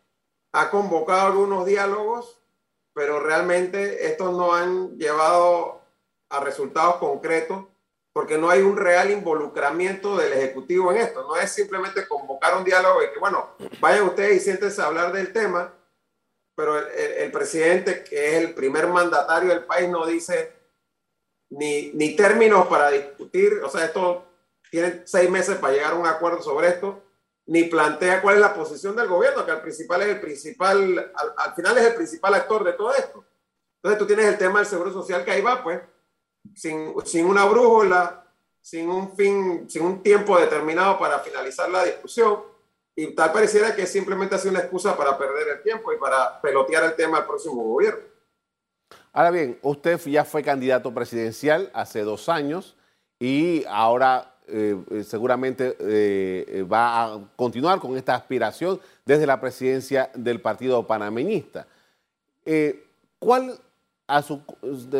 ha 0.52 0.70
convocado 0.70 1.26
algunos 1.26 1.66
diálogos, 1.66 2.40
pero 2.94 3.18
realmente 3.18 4.06
estos 4.06 4.32
no 4.32 4.54
han 4.54 4.96
llevado 4.96 5.82
a 6.28 6.38
resultados 6.38 6.96
concretos 6.96 7.64
porque 8.12 8.38
no 8.38 8.48
hay 8.48 8.62
un 8.62 8.76
real 8.76 9.10
involucramiento 9.10 10.16
del 10.16 10.32
Ejecutivo 10.34 10.92
en 10.92 10.98
esto. 10.98 11.24
No 11.24 11.34
es 11.34 11.50
simplemente 11.50 12.06
convocar 12.06 12.56
un 12.56 12.62
diálogo 12.62 13.02
y 13.02 13.12
que, 13.12 13.18
bueno, 13.18 13.56
vayan 13.80 14.04
ustedes 14.04 14.36
y 14.36 14.40
siéntense 14.40 14.80
a 14.80 14.86
hablar 14.86 15.12
del 15.12 15.32
tema, 15.32 15.74
pero 16.56 16.78
el, 16.78 17.30
presidente, 17.30 18.02
que 18.02 18.28
es 18.28 18.42
el 18.42 18.54
primer 18.54 18.88
mandatario 18.88 19.50
del 19.50 19.64
país, 19.64 19.88
no 19.88 20.06
dice 20.06 20.52
ni, 21.50 21.92
ni 21.92 22.16
términos 22.16 22.66
para 22.66 22.90
discutir, 22.90 23.60
o 23.62 23.68
sea, 23.68 23.84
esto 23.84 24.25
tiene 24.70 25.02
seis 25.04 25.30
meses 25.30 25.58
para 25.58 25.75
llegar 25.75 25.92
a 25.92 25.96
un 25.96 26.06
acuerdo 26.06 26.42
sobre 26.42 26.68
esto, 26.68 27.02
ni 27.46 27.64
plantea 27.64 28.22
cuál 28.22 28.36
es 28.36 28.40
la 28.40 28.54
posición 28.54 28.96
del 28.96 29.06
gobierno, 29.06 29.44
que 29.44 29.52
al 29.52 29.62
principal 29.62 30.02
es 30.02 30.08
el 30.08 30.20
principal, 30.20 31.12
al, 31.14 31.34
al 31.36 31.54
final 31.54 31.78
es 31.78 31.84
el 31.84 31.94
principal 31.94 32.34
actor 32.34 32.64
de 32.64 32.72
todo 32.72 32.92
esto. 32.94 33.25
Entonces 33.76 33.98
tú 33.98 34.06
tienes 34.06 34.26
el 34.26 34.38
tema 34.38 34.58
del 34.58 34.66
seguro 34.66 34.92
social 34.92 35.25
que 35.25 35.30
ahí 35.30 35.42
va, 35.42 35.62
pues, 35.62 35.80
sin, 36.54 36.94
sin 37.04 37.26
una 37.26 37.44
brújula, 37.44 38.25
sin 38.60 38.88
un 38.88 39.14
fin, 39.14 39.70
sin 39.70 39.82
un 39.82 40.02
tiempo 40.02 40.38
determinado 40.38 40.98
para 40.98 41.20
finalizar 41.20 41.70
la 41.70 41.84
discusión. 41.84 42.55
Y 42.98 43.14
tal 43.14 43.30
pareciera 43.30 43.76
que 43.76 43.86
simplemente 43.86 44.34
hace 44.34 44.48
una 44.48 44.60
excusa 44.60 44.96
para 44.96 45.18
perder 45.18 45.48
el 45.56 45.62
tiempo 45.62 45.92
y 45.92 45.98
para 45.98 46.40
pelotear 46.40 46.84
el 46.84 46.96
tema 46.96 47.18
al 47.18 47.26
próximo 47.26 47.62
gobierno. 47.62 48.00
Ahora 49.12 49.30
bien, 49.30 49.58
usted 49.62 50.00
ya 50.06 50.24
fue 50.24 50.42
candidato 50.42 50.92
presidencial 50.92 51.70
hace 51.74 52.00
dos 52.02 52.28
años 52.28 52.74
y 53.18 53.64
ahora 53.68 54.34
eh, 54.46 54.76
seguramente 55.04 55.76
eh, 55.80 56.66
va 56.70 57.04
a 57.04 57.20
continuar 57.34 57.80
con 57.80 57.96
esta 57.96 58.14
aspiración 58.14 58.80
desde 59.04 59.26
la 59.26 59.40
presidencia 59.40 60.10
del 60.14 60.40
Partido 60.40 60.86
Panameñista. 60.86 61.66
Eh, 62.44 62.86
¿Cuál, 63.18 63.58
a 64.06 64.22
su, 64.22 64.40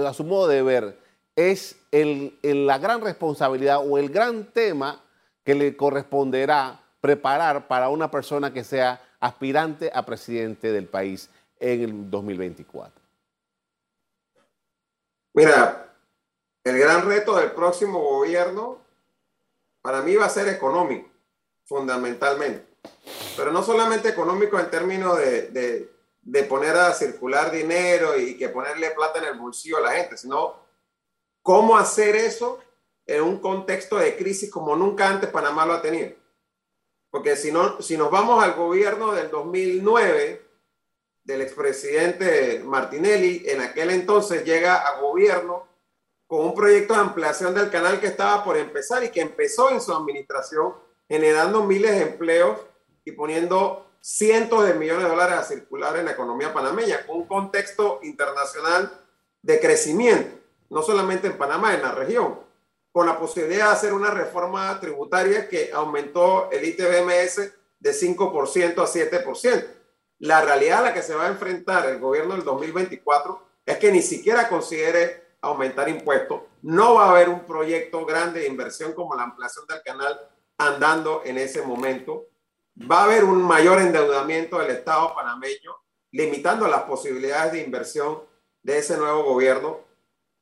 a 0.05 0.13
su 0.13 0.25
modo 0.25 0.49
de 0.49 0.63
ver, 0.63 0.99
es 1.37 1.77
el, 1.93 2.37
la 2.43 2.79
gran 2.79 3.03
responsabilidad 3.03 3.87
o 3.87 3.99
el 3.99 4.09
gran 4.09 4.45
tema 4.45 5.01
que 5.45 5.55
le 5.55 5.77
corresponderá 5.77 6.81
preparar 7.01 7.69
para 7.69 7.89
una 7.89 8.11
persona 8.11 8.53
que 8.53 8.65
sea 8.65 9.01
aspirante 9.21 9.91
a 9.95 10.05
presidente 10.05 10.73
del 10.73 10.87
país 10.87 11.31
en 11.59 11.83
el 11.83 12.11
2024? 12.11 13.03
Mira, 15.35 15.95
el 16.65 16.79
gran 16.79 17.07
reto 17.07 17.37
del 17.37 17.53
próximo 17.53 18.01
gobierno 18.01 18.79
para 19.83 20.03
mí 20.03 20.17
va 20.17 20.27
a 20.27 20.31
ser 20.31 20.49
económico, 20.49 21.09
fundamentalmente. 21.65 22.67
Pero 23.37 23.53
no 23.53 23.63
solamente 23.63 24.09
económico 24.09 24.59
en 24.59 24.71
términos 24.71 25.19
de, 25.19 25.91
de, 26.23 26.43
poner 26.45 26.75
a 26.77 26.93
circular 26.93 27.51
dinero 27.51 28.19
y 28.19 28.37
que 28.37 28.49
ponerle 28.49 28.91
plata 28.91 29.19
en 29.19 29.27
el 29.27 29.39
bolsillo 29.39 29.77
a 29.77 29.83
la 29.83 29.93
gente, 29.93 30.17
sino 30.17 30.67
¿Cómo 31.47 31.77
hacer 31.77 32.17
eso 32.17 32.59
en 33.07 33.23
un 33.23 33.39
contexto 33.39 33.99
de 33.99 34.17
crisis 34.17 34.51
como 34.51 34.75
nunca 34.75 35.09
antes 35.09 35.31
Panamá 35.31 35.65
lo 35.65 35.75
ha 35.75 35.81
tenido? 35.81 36.11
Porque 37.17 37.35
si, 37.35 37.51
no, 37.51 37.81
si 37.81 37.97
nos 37.97 38.11
vamos 38.11 38.45
al 38.45 38.53
gobierno 38.53 39.13
del 39.13 39.31
2009, 39.31 40.47
del 41.25 41.41
expresidente 41.41 42.61
Martinelli, 42.63 43.43
en 43.47 43.63
aquel 43.63 43.89
entonces 43.89 44.45
llega 44.45 44.87
a 44.87 45.01
gobierno 45.01 45.67
con 46.27 46.45
un 46.45 46.55
proyecto 46.55 46.93
de 46.93 47.01
ampliación 47.01 47.55
del 47.55 47.71
canal 47.71 48.01
que 48.01 48.09
estaba 48.09 48.45
por 48.45 48.59
empezar 48.59 49.03
y 49.03 49.09
que 49.09 49.23
empezó 49.23 49.71
en 49.71 49.81
su 49.81 49.95
administración, 49.95 50.75
generando 51.09 51.65
miles 51.65 51.93
de 51.93 52.03
empleos 52.03 52.59
y 53.07 53.13
poniendo 53.13 53.87
cientos 54.03 54.67
de 54.67 54.75
millones 54.75 55.05
de 55.05 55.09
dólares 55.09 55.39
a 55.39 55.45
circular 55.45 55.97
en 55.97 56.05
la 56.05 56.11
economía 56.11 56.53
panameña, 56.53 57.07
con 57.07 57.17
un 57.17 57.27
contexto 57.27 57.99
internacional 58.03 58.93
de 59.41 59.59
crecimiento 59.59 60.37
no 60.69 60.83
solamente 60.83 61.29
en 61.29 61.39
Panamá, 61.39 61.73
en 61.73 61.81
la 61.81 61.93
región, 61.93 62.41
con 62.97 63.05
la 63.05 63.19
posibilidad 63.19 63.67
de 63.67 63.73
hacer 63.73 63.93
una 63.93 64.09
reforma 64.09 64.81
tributaria 64.81 65.51
que 65.51 65.71
aumentó 65.71 66.51
el 66.51 66.65
ITBMS 66.65 67.53
de 67.79 67.91
5% 67.93 68.79
a 68.79 68.87
7%. 68.87 69.67
La 70.21 70.41
realidad 70.41 70.79
a 70.79 70.83
la 70.85 70.95
que 70.95 71.03
se 71.03 71.15
va 71.15 71.27
a 71.27 71.29
enfrentar 71.29 71.87
el 71.91 71.99
gobierno 71.99 72.35
del 72.35 72.43
2024 72.43 73.39
es 73.67 73.77
que 73.77 73.93
ni 73.93 74.01
siquiera 74.01 74.49
considere 74.49 75.35
aumentar 75.43 75.91
impuestos. 75.91 76.41
No 76.63 76.95
va 76.95 77.05
a 77.05 77.11
haber 77.11 77.29
un 77.29 77.41
proyecto 77.41 78.07
grande 78.07 78.41
de 78.41 78.47
inversión 78.47 78.95
como 78.95 79.15
la 79.15 79.25
ampliación 79.25 79.67
del 79.67 79.83
canal 79.83 80.19
andando 80.57 81.21
en 81.27 81.37
ese 81.37 81.61
momento. 81.61 82.25
Va 82.91 83.01
a 83.01 83.05
haber 83.05 83.25
un 83.25 83.43
mayor 83.43 83.79
endeudamiento 83.79 84.59
del 84.59 84.71
Estado 84.71 85.15
panameño, 85.15 85.77
limitando 86.13 86.67
las 86.67 86.85
posibilidades 86.85 87.53
de 87.53 87.61
inversión 87.61 88.23
de 88.63 88.79
ese 88.79 88.97
nuevo 88.97 89.23
gobierno 89.23 89.85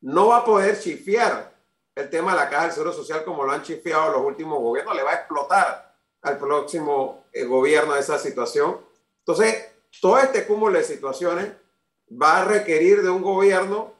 no 0.04 0.28
va 0.28 0.37
a 0.38 0.44
poder 0.44 0.78
chifiar 0.78 1.53
el 1.94 2.10
tema 2.10 2.32
de 2.32 2.38
la 2.38 2.50
caja 2.50 2.64
del 2.64 2.72
Seguro 2.72 2.92
Social 2.92 3.24
como 3.24 3.44
lo 3.44 3.52
han 3.52 3.62
chifiado 3.62 4.12
los 4.12 4.22
últimos 4.22 4.58
gobiernos, 4.58 4.96
le 4.96 5.02
va 5.02 5.12
a 5.12 5.14
explotar 5.14 5.94
al 6.22 6.38
próximo 6.38 7.26
eh, 7.32 7.44
gobierno 7.44 7.94
esa 7.94 8.18
situación. 8.18 8.80
Entonces, 9.20 9.68
todo 10.00 10.18
este 10.18 10.46
cúmulo 10.46 10.78
de 10.78 10.84
situaciones 10.84 11.52
va 12.10 12.38
a 12.38 12.44
requerir 12.44 13.02
de 13.02 13.10
un 13.10 13.22
gobierno 13.22 13.94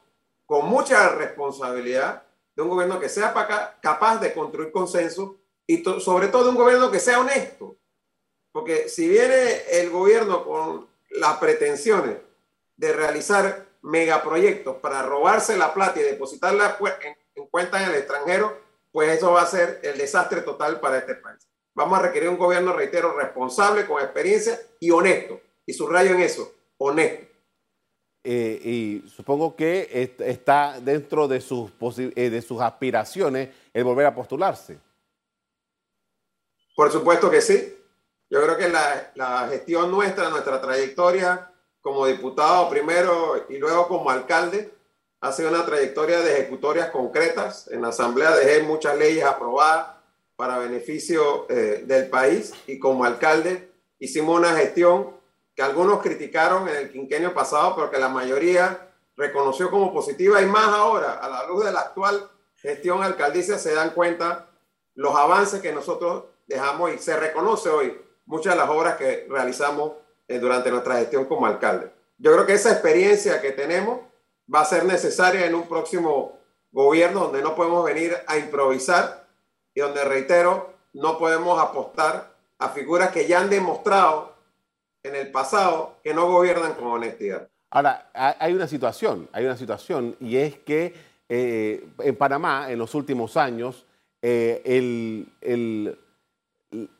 con 0.45 0.67
mucha 0.67 1.09
responsabilidad, 1.09 2.23
de 2.55 2.61
un 2.61 2.69
gobierno 2.69 2.99
que 2.99 3.09
sea 3.09 3.33
capaz 3.81 4.19
de 4.19 4.33
construir 4.33 4.71
consenso 4.71 5.37
y 5.67 5.83
sobre 5.99 6.27
todo 6.27 6.43
de 6.43 6.49
un 6.49 6.55
gobierno 6.55 6.91
que 6.91 6.99
sea 6.99 7.19
honesto. 7.19 7.77
Porque 8.51 8.87
si 8.87 9.07
viene 9.07 9.63
el 9.71 9.89
gobierno 9.89 10.45
con 10.45 10.87
las 11.11 11.37
pretensiones 11.37 12.17
de 12.77 12.93
realizar 12.93 13.65
megaproyectos 13.81 14.77
para 14.77 15.01
robarse 15.03 15.57
la 15.57 15.73
plata 15.73 15.99
y 15.99 16.03
depositarla 16.03 16.77
en, 17.01 17.15
en 17.35 17.47
cuentas 17.47 17.81
en 17.81 17.89
el 17.89 17.95
extranjero, 17.95 18.57
pues 18.91 19.17
eso 19.17 19.31
va 19.31 19.41
a 19.41 19.47
ser 19.47 19.81
el 19.83 19.97
desastre 19.97 20.41
total 20.41 20.79
para 20.79 20.99
este 20.99 21.15
país. 21.15 21.47
Vamos 21.73 21.99
a 21.99 22.03
requerir 22.03 22.29
un 22.29 22.37
gobierno, 22.37 22.73
reitero, 22.73 23.13
responsable, 23.17 23.85
con 23.85 24.01
experiencia 24.01 24.57
y 24.79 24.91
honesto. 24.91 25.41
Y 25.65 25.73
subrayo 25.73 26.13
en 26.15 26.21
eso, 26.21 26.53
honesto. 26.77 27.25
Eh, 28.23 28.59
y 28.63 29.09
supongo 29.09 29.55
que 29.55 30.15
está 30.19 30.79
dentro 30.79 31.27
de 31.27 31.41
sus, 31.41 31.71
eh, 31.97 32.29
de 32.29 32.41
sus 32.41 32.61
aspiraciones 32.61 33.49
el 33.73 33.83
volver 33.83 34.05
a 34.05 34.15
postularse. 34.15 34.79
Por 36.75 36.91
supuesto 36.91 37.29
que 37.29 37.41
sí. 37.41 37.77
Yo 38.29 38.41
creo 38.41 38.57
que 38.57 38.69
la, 38.69 39.11
la 39.15 39.47
gestión 39.49 39.91
nuestra, 39.91 40.29
nuestra 40.29 40.59
trayectoria, 40.59 41.51
como 41.81 42.07
diputado 42.07 42.67
primero 42.69 43.45
y 43.49 43.57
luego 43.57 43.87
como 43.87 44.09
alcalde, 44.09 44.74
ha 45.25 45.31
sido 45.31 45.49
una 45.49 45.65
trayectoria 45.65 46.21
de 46.21 46.33
ejecutorias 46.33 46.91
concretas. 46.91 47.67
En 47.71 47.81
la 47.81 47.87
Asamblea 47.87 48.35
dejé 48.35 48.61
muchas 48.61 48.95
leyes 48.95 49.25
aprobadas 49.25 49.87
para 50.35 50.59
beneficio 50.59 51.47
eh, 51.49 51.83
del 51.87 52.09
país 52.11 52.53
y 52.67 52.77
como 52.77 53.05
alcalde 53.05 53.71
hicimos 53.97 54.37
una 54.37 54.55
gestión 54.55 55.15
que 55.55 55.63
algunos 55.63 56.03
criticaron 56.03 56.69
en 56.69 56.75
el 56.75 56.91
quinquenio 56.91 57.33
pasado, 57.33 57.75
pero 57.75 57.89
que 57.89 57.97
la 57.97 58.09
mayoría 58.09 58.87
reconoció 59.17 59.71
como 59.71 59.91
positiva 59.91 60.43
y 60.43 60.45
más 60.45 60.67
ahora, 60.67 61.13
a 61.13 61.27
la 61.27 61.47
luz 61.47 61.65
de 61.65 61.71
la 61.71 61.79
actual 61.79 62.29
gestión 62.57 63.01
alcaldicia, 63.01 63.57
se 63.57 63.73
dan 63.73 63.91
cuenta 63.91 64.49
los 64.93 65.15
avances 65.15 65.59
que 65.59 65.73
nosotros 65.73 66.25
dejamos 66.45 66.93
y 66.93 66.99
se 66.99 67.17
reconoce 67.17 67.69
hoy 67.69 67.99
muchas 68.27 68.53
de 68.53 68.59
las 68.59 68.69
obras 68.69 68.95
que 68.97 69.25
realizamos 69.27 69.93
eh, 70.27 70.37
durante 70.37 70.69
nuestra 70.69 70.97
gestión 70.97 71.25
como 71.25 71.47
alcalde. 71.47 71.91
Yo 72.19 72.31
creo 72.31 72.45
que 72.45 72.53
esa 72.53 72.71
experiencia 72.71 73.41
que 73.41 73.53
tenemos 73.53 74.01
va 74.53 74.61
a 74.61 74.65
ser 74.65 74.85
necesaria 74.85 75.45
en 75.45 75.55
un 75.55 75.67
próximo 75.67 76.39
gobierno 76.71 77.21
donde 77.21 77.41
no 77.41 77.55
podemos 77.55 77.85
venir 77.85 78.15
a 78.27 78.37
improvisar 78.37 79.27
y 79.73 79.81
donde, 79.81 80.03
reitero, 80.03 80.73
no 80.93 81.17
podemos 81.17 81.59
apostar 81.59 82.35
a 82.59 82.69
figuras 82.69 83.11
que 83.11 83.27
ya 83.27 83.39
han 83.39 83.49
demostrado 83.49 84.35
en 85.03 85.15
el 85.15 85.31
pasado 85.31 85.97
que 86.03 86.13
no 86.13 86.27
gobiernan 86.27 86.73
con 86.73 86.87
honestidad. 86.87 87.47
Ahora, 87.69 88.09
hay 88.13 88.53
una 88.53 88.67
situación, 88.67 89.29
hay 89.33 89.45
una 89.45 89.57
situación, 89.57 90.15
y 90.19 90.37
es 90.37 90.57
que 90.59 90.93
eh, 91.27 91.85
en 91.99 92.15
Panamá, 92.15 92.71
en 92.71 92.79
los 92.79 92.95
últimos 92.95 93.35
años, 93.35 93.85
eh, 94.21 94.61
el, 94.65 95.97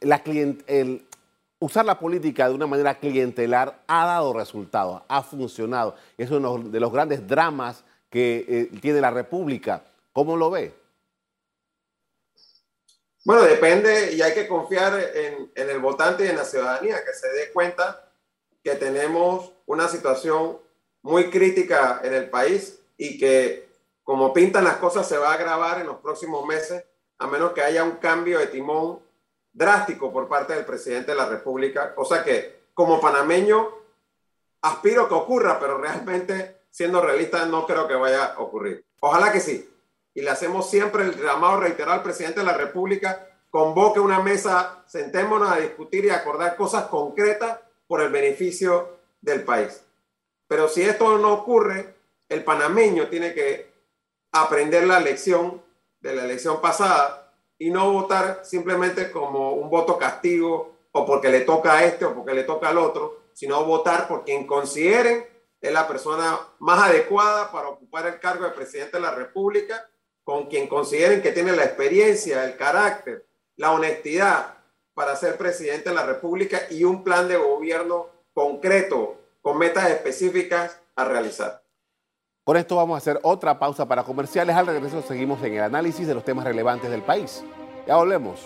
la 0.02 0.22
el, 0.26 1.06
usar 1.60 1.86
la 1.86 2.00
política 2.00 2.48
de 2.48 2.56
una 2.56 2.68
manera 2.68 3.00
clientelar 3.00 3.84
ha 3.88 4.06
dado 4.06 4.34
resultados, 4.34 5.02
ha 5.08 5.24
funcionado. 5.24 5.96
Es 6.18 6.30
uno 6.32 6.58
de 6.58 6.80
los 6.80 6.92
grandes 6.92 7.28
dramas 7.28 7.84
que 8.10 8.46
eh, 8.48 8.80
tiene 8.82 9.02
la 9.02 9.12
República. 9.12 9.84
¿Cómo 10.14 10.38
lo 10.38 10.50
ve? 10.50 10.74
Bueno, 13.24 13.42
depende 13.42 14.14
y 14.14 14.22
hay 14.22 14.34
que 14.34 14.48
confiar 14.48 15.00
en, 15.16 15.52
en, 15.56 15.70
el 15.70 15.80
votante 15.80 16.26
y 16.26 16.30
en 16.30 16.36
la 16.36 16.46
ciudadanía, 16.46 17.04
que 17.04 17.14
se 17.14 17.28
dé 17.30 17.52
cuenta 17.52 18.12
que 18.64 18.76
tenemos 18.76 19.52
una 19.66 19.88
situación 19.88 20.60
muy 21.02 21.32
crítica 21.32 22.02
en 22.04 22.14
el 22.14 22.30
país 22.30 22.80
y 22.98 23.18
que 23.18 23.68
como 24.04 24.32
pintan 24.32 24.64
las 24.64 24.78
cosas 24.78 25.08
se 25.08 25.18
va 25.18 25.32
a 25.32 25.34
agravar 25.34 25.82
en 25.82 25.88
los 25.88 25.98
próximos 25.98 26.46
meses, 26.46 26.84
a 27.18 27.28
menos 27.28 27.54
que 27.54 27.62
haya 27.62 27.84
un 27.84 27.96
cambio 27.96 28.38
de 28.38 28.48
timón 28.48 29.00
drástico 29.56 30.12
por 30.12 30.28
parte 30.28 30.54
del 30.54 30.66
presidente 30.66 31.12
de 31.12 31.18
la 31.18 31.28
República, 31.28 31.96
cosa 31.96 32.24
que 32.24 32.66
como 32.74 33.00
panameño 33.00 33.70
aspiro 34.62 35.08
que 35.08 35.14
ocurra, 35.14 35.60
pero 35.60 35.78
realmente 35.78 36.64
siendo 36.70 37.02
realista 37.02 37.46
no 37.46 37.66
creo 37.66 37.88
que 37.88 37.96
vaya 37.96 38.26
a 38.26 38.40
ocurrir. 38.40 38.84
Ojalá 39.00 39.32
que 39.32 39.40
sí. 39.40 39.72
Y 40.14 40.22
le 40.22 40.30
hacemos 40.30 40.70
siempre 40.70 41.04
el 41.04 41.16
llamado 41.22 41.62
reiterar 41.62 41.96
al 41.96 42.04
presidente 42.04 42.42
de 42.42 42.46
la 42.46 42.58
República, 42.58 43.30
convoque 43.50 44.02
una 44.02 44.20
mesa, 44.20 44.84
sentémonos 44.88 45.50
a 45.50 45.58
discutir 45.58 46.04
y 46.06 46.10
acordar 46.10 46.58
cosas 46.58 46.86
concretas 46.86 47.60
por 47.88 48.02
el 48.02 48.10
beneficio 48.10 49.00
del 49.22 49.44
país. 49.44 49.84
Pero 50.48 50.68
si 50.68 50.82
esto 50.82 51.18
no 51.18 51.34
ocurre, 51.34 51.96
el 52.28 52.44
panameño 52.44 53.08
tiene 53.08 53.34
que 53.34 53.74
aprender 54.34 54.86
la 54.86 55.00
lección 55.00 55.62
de 56.02 56.14
la 56.14 56.26
elección 56.26 56.60
pasada 56.60 57.25
y 57.58 57.70
no 57.70 57.92
votar 57.92 58.42
simplemente 58.44 59.12
como 59.12 59.54
un 59.54 59.70
voto 59.70 59.98
castigo 59.98 60.76
o 60.92 61.06
porque 61.06 61.30
le 61.30 61.42
toca 61.42 61.74
a 61.74 61.84
este 61.84 62.06
o 62.06 62.14
porque 62.14 62.34
le 62.34 62.44
toca 62.44 62.70
al 62.70 62.78
otro, 62.78 63.24
sino 63.34 63.66
votar 63.66 64.08
por 64.08 64.24
quien 64.24 64.48
consideren 64.48 65.26
es 65.62 65.74
la 65.74 65.88
persona 65.88 66.40
más 66.60 66.90
adecuada 66.90 67.52
para 67.52 67.70
ocupar 67.70 68.06
el 68.06 68.20
cargo 68.20 68.46
de 68.46 68.52
presidente 68.52 68.98
de 68.98 69.04
la 69.04 69.16
República, 69.16 69.90
con 70.24 70.48
quien 70.48 70.68
consideren 70.68 71.22
que 71.22 71.32
tiene 71.32 71.56
la 71.56 71.64
experiencia, 71.64 72.46
el 72.46 72.56
carácter, 72.56 73.26
la 73.58 73.72
honestidad 73.72 74.58
para 74.94 75.16
ser 75.16 75.38
presidente 75.38 75.90
de 75.90 75.96
la 75.96 76.06
República 76.06 76.62
y 76.70 76.84
un 76.84 77.04
plan 77.04 77.28
de 77.28 77.38
gobierno 77.38 78.10
concreto 78.34 79.18
con 79.42 79.58
metas 79.58 79.90
específicas 79.90 80.80
a 80.96 81.06
realizar. 81.06 81.65
Con 82.46 82.58
esto 82.58 82.76
vamos 82.76 82.94
a 82.94 82.98
hacer 83.00 83.20
otra 83.24 83.58
pausa 83.58 83.88
para 83.88 84.04
comerciales. 84.04 84.56
Al 84.56 84.68
regreso 84.68 85.02
seguimos 85.02 85.42
en 85.42 85.56
el 85.56 85.64
análisis 85.64 86.06
de 86.06 86.14
los 86.14 86.24
temas 86.24 86.46
relevantes 86.46 86.92
del 86.92 87.02
país. 87.02 87.44
Ya 87.88 87.96
volvemos. 87.96 88.40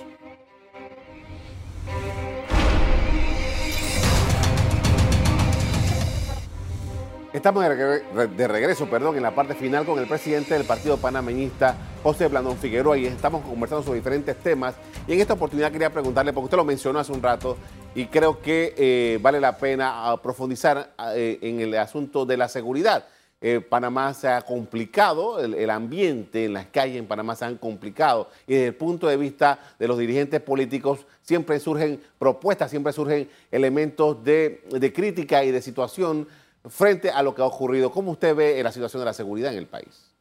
Estamos 7.34 7.62
de 7.66 8.48
regreso, 8.48 8.90
perdón, 8.90 9.18
en 9.18 9.24
la 9.24 9.36
parte 9.36 9.54
final 9.54 9.86
con 9.86 10.00
el 10.00 10.08
presidente 10.08 10.54
del 10.54 10.64
Partido 10.64 10.96
Panameñista, 10.96 11.76
José 12.02 12.30
Blandón 12.30 12.56
Figueroa, 12.56 12.98
y 12.98 13.06
estamos 13.06 13.46
conversando 13.46 13.84
sobre 13.84 14.00
diferentes 14.00 14.38
temas. 14.38 14.76
Y 15.10 15.14
en 15.14 15.20
esta 15.20 15.34
oportunidad 15.34 15.74
quería 15.74 15.92
preguntarle, 15.92 16.32
porque 16.32 16.46
usted 16.46 16.58
lo 16.58 16.64
mencionó 16.64 17.00
hace 17.00 17.12
un 17.12 17.22
rato, 17.22 17.58
y 17.94 18.06
creo 18.06 18.42
que 18.42 18.74
eh, 18.78 19.20
vale 19.22 19.42
la 19.42 19.58
pena 19.58 20.16
profundizar 20.24 20.94
eh, 21.14 21.38
en 21.42 21.60
el 21.60 21.78
asunto 21.78 22.26
de 22.26 22.38
la 22.38 22.48
seguridad. 22.48 23.04
Eh, 23.42 23.62
Panamá 23.62 24.14
se 24.14 24.28
ha 24.28 24.42
complicado, 24.42 25.40
el, 25.40 25.70
ambiente 25.70 26.44
en 26.44 26.54
las 26.54 26.66
calles 26.68 26.98
en 26.98 27.08
Panamá 27.08 27.38
se 27.38 27.46
han 27.46 27.58
complicado 27.58 28.30
y 28.46 28.54
desde 28.54 28.68
el 28.68 28.76
punto 28.76 29.08
de 29.08 29.16
vista 29.16 29.58
de 29.80 29.88
los 29.88 29.98
dirigentes 29.98 30.42
políticos 30.42 31.06
siempre 31.22 31.58
surgen 31.62 32.04
propuestas, 32.18 32.70
siempre 32.70 32.92
surgen 32.92 33.30
elementos 33.50 34.22
de, 34.26 34.92
crítica 34.94 35.42
y 35.46 35.52
de 35.52 35.62
situación 35.62 36.28
frente 36.68 37.12
a 37.12 37.24
lo 37.24 37.34
que 37.34 37.42
ha 37.42 37.46
ocurrido. 37.46 37.92
¿Cómo 37.92 38.12
usted 38.12 38.36
ve 38.36 38.62
la 38.62 38.74
situación 38.74 39.00
de 39.00 39.06
la 39.06 39.14
seguridad 39.14 39.54
en 39.54 39.60
el 39.60 39.68
país? 39.68 40.12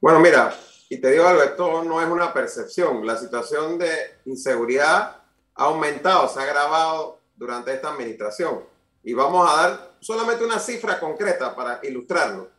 Bueno, 0.00 0.20
mira, 0.20 0.54
y 0.88 0.98
te 0.98 1.10
digo 1.10 1.26
algo, 1.26 1.42
esto 1.42 1.82
no 1.82 2.00
es 2.00 2.06
una 2.06 2.32
percepción, 2.32 3.04
la 3.04 3.16
situación 3.16 3.78
de 3.78 3.90
inseguridad 4.26 5.16
ha 5.56 5.64
aumentado, 5.64 6.28
se 6.28 6.38
ha 6.38 6.44
agravado 6.44 7.18
durante 7.34 7.74
esta 7.74 7.88
administración 7.90 8.60
y 9.02 9.12
vamos 9.12 9.50
a 9.50 9.56
dar 9.56 9.93
solamente 10.04 10.44
una 10.44 10.58
cifra 10.58 11.00
concreta 11.00 11.56
para 11.56 11.80
ilustrarlo. 11.82 12.50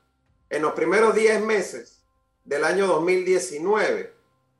En 0.49 0.63
los 0.63 0.73
primeros 0.73 1.13
10 1.13 1.43
meses 1.43 2.01
del 2.43 2.63
año 2.63 2.87
2019 2.87 4.11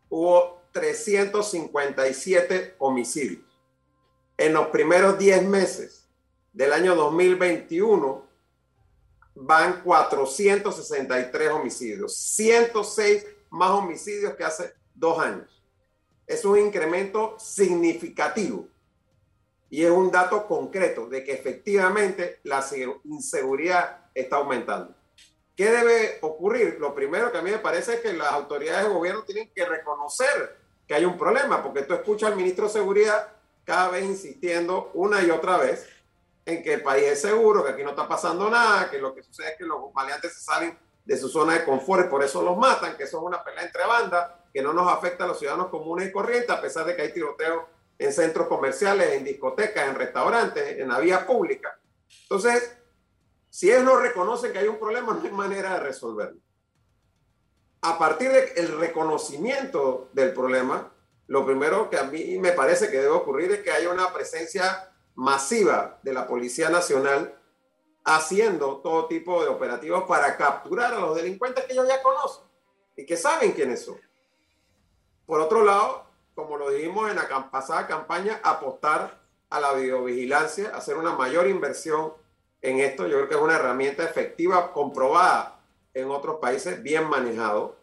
hubo 0.09 0.61
357 0.71 2.75
homicidios. 2.77 3.41
En 4.37 4.53
los 4.53 4.67
primeros 4.67 5.17
10 5.17 5.47
meses 5.47 6.07
del 6.53 6.73
año 6.73 6.93
2021 6.93 8.23
van 9.33 9.81
463 9.81 11.49
homicidios, 11.49 12.15
106 12.15 13.25
más 13.49 13.71
homicidios 13.71 14.35
que 14.35 14.43
hace 14.43 14.75
dos 14.93 15.17
años. 15.17 15.63
Es 16.27 16.45
un 16.45 16.59
incremento 16.59 17.35
significativo 17.39 18.67
y 19.75 19.83
es 19.83 19.91
un 19.91 20.09
dato 20.09 20.47
concreto 20.47 21.07
de 21.07 21.21
que 21.21 21.33
efectivamente 21.33 22.39
la 22.43 22.65
inseguridad 23.03 24.05
está 24.13 24.37
aumentando. 24.37 24.95
¿Qué 25.53 25.69
debe 25.69 26.17
ocurrir? 26.21 26.77
Lo 26.79 26.95
primero 26.95 27.29
que 27.29 27.39
a 27.39 27.41
mí 27.41 27.51
me 27.51 27.57
parece 27.57 27.95
es 27.95 27.99
que 27.99 28.13
las 28.13 28.31
autoridades 28.31 28.87
de 28.87 28.93
gobierno 28.93 29.23
tienen 29.23 29.51
que 29.53 29.65
reconocer 29.65 30.57
que 30.87 30.95
hay 30.95 31.03
un 31.03 31.17
problema, 31.17 31.61
porque 31.61 31.81
tú 31.81 31.93
escuchas 31.93 32.31
al 32.31 32.37
ministro 32.37 32.67
de 32.67 32.71
Seguridad 32.71 33.33
cada 33.65 33.89
vez 33.89 34.05
insistiendo 34.05 34.91
una 34.93 35.21
y 35.21 35.29
otra 35.29 35.57
vez 35.57 35.85
en 36.45 36.63
que 36.63 36.75
el 36.75 36.81
país 36.81 37.07
es 37.07 37.19
seguro, 37.19 37.65
que 37.65 37.71
aquí 37.71 37.83
no 37.83 37.89
está 37.89 38.07
pasando 38.07 38.49
nada, 38.49 38.89
que 38.89 38.97
lo 38.97 39.13
que 39.13 39.23
sucede 39.23 39.49
es 39.49 39.57
que 39.57 39.65
los 39.65 39.93
maleantes 39.93 40.35
se 40.35 40.39
salen 40.39 40.79
de 41.03 41.17
su 41.17 41.27
zona 41.27 41.51
de 41.51 41.65
confort 41.65 42.05
y 42.05 42.09
por 42.09 42.23
eso 42.23 42.41
los 42.41 42.57
matan, 42.57 42.95
que 42.95 43.03
eso 43.03 43.17
es 43.17 43.23
una 43.25 43.43
pelea 43.43 43.65
entre 43.65 43.85
bandas, 43.85 44.31
que 44.53 44.61
no 44.61 44.71
nos 44.71 44.89
afecta 44.89 45.25
a 45.25 45.27
los 45.27 45.37
ciudadanos 45.37 45.67
comunes 45.67 46.07
y 46.07 46.13
corrientes, 46.13 46.49
a 46.49 46.61
pesar 46.61 46.85
de 46.85 46.95
que 46.95 47.01
hay 47.01 47.11
tiroteos 47.11 47.74
en 47.97 48.13
centros 48.13 48.47
comerciales, 48.47 49.13
en 49.13 49.23
discotecas, 49.23 49.87
en 49.87 49.95
restaurantes, 49.95 50.79
en 50.79 50.89
la 50.89 50.99
vía 50.99 51.25
pública. 51.25 51.79
Entonces, 52.23 52.77
si 53.49 53.71
ellos 53.71 53.83
no 53.83 53.97
reconocen 53.97 54.51
que 54.51 54.59
hay 54.59 54.67
un 54.67 54.79
problema, 54.79 55.13
no 55.13 55.23
hay 55.23 55.31
manera 55.31 55.75
de 55.75 55.79
resolverlo. 55.79 56.39
A 57.81 57.97
partir 57.97 58.31
del 58.31 58.77
reconocimiento 58.79 60.09
del 60.13 60.33
problema, 60.33 60.91
lo 61.27 61.45
primero 61.45 61.89
que 61.89 61.97
a 61.97 62.03
mí 62.03 62.37
me 62.39 62.51
parece 62.51 62.89
que 62.89 62.99
debe 62.99 63.13
ocurrir 63.13 63.51
es 63.51 63.59
que 63.61 63.71
haya 63.71 63.89
una 63.89 64.11
presencia 64.11 64.91
masiva 65.15 65.99
de 66.03 66.13
la 66.13 66.27
Policía 66.27 66.69
Nacional 66.69 67.39
haciendo 68.03 68.77
todo 68.77 69.07
tipo 69.07 69.41
de 69.41 69.49
operativos 69.49 70.03
para 70.03 70.37
capturar 70.37 70.93
a 70.93 70.99
los 70.99 71.15
delincuentes 71.15 71.65
que 71.65 71.73
ellos 71.73 71.87
ya 71.87 72.03
conocen 72.03 72.43
y 72.95 73.05
que 73.05 73.17
saben 73.17 73.53
quiénes 73.53 73.83
son. 73.83 73.99
Por 75.25 75.39
otro 75.39 75.63
lado, 75.63 76.04
como 76.35 76.57
lo 76.57 76.69
dijimos 76.69 77.09
en 77.09 77.15
la 77.15 77.49
pasada 77.49 77.87
campaña, 77.87 78.39
apostar 78.43 79.19
a 79.49 79.59
la 79.59 79.73
videovigilancia, 79.73 80.75
hacer 80.75 80.97
una 80.97 81.13
mayor 81.13 81.47
inversión 81.47 82.13
en 82.61 82.79
esto. 82.81 83.07
Yo 83.07 83.15
creo 83.17 83.29
que 83.29 83.35
es 83.35 83.41
una 83.41 83.55
herramienta 83.55 84.03
efectiva, 84.03 84.73
comprobada 84.73 85.61
en 85.93 86.11
otros 86.11 86.39
países, 86.39 86.83
bien 86.83 87.09
manejado. 87.09 87.77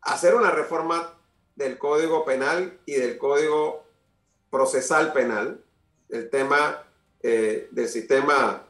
Hacer 0.00 0.34
una 0.34 0.50
reforma 0.50 1.14
del 1.54 1.78
Código 1.78 2.24
Penal 2.24 2.78
y 2.86 2.94
del 2.94 3.18
Código 3.18 3.84
Procesal 4.50 5.12
Penal, 5.12 5.62
el 6.08 6.30
tema 6.30 6.84
eh, 7.22 7.68
del 7.70 7.88
sistema 7.88 8.62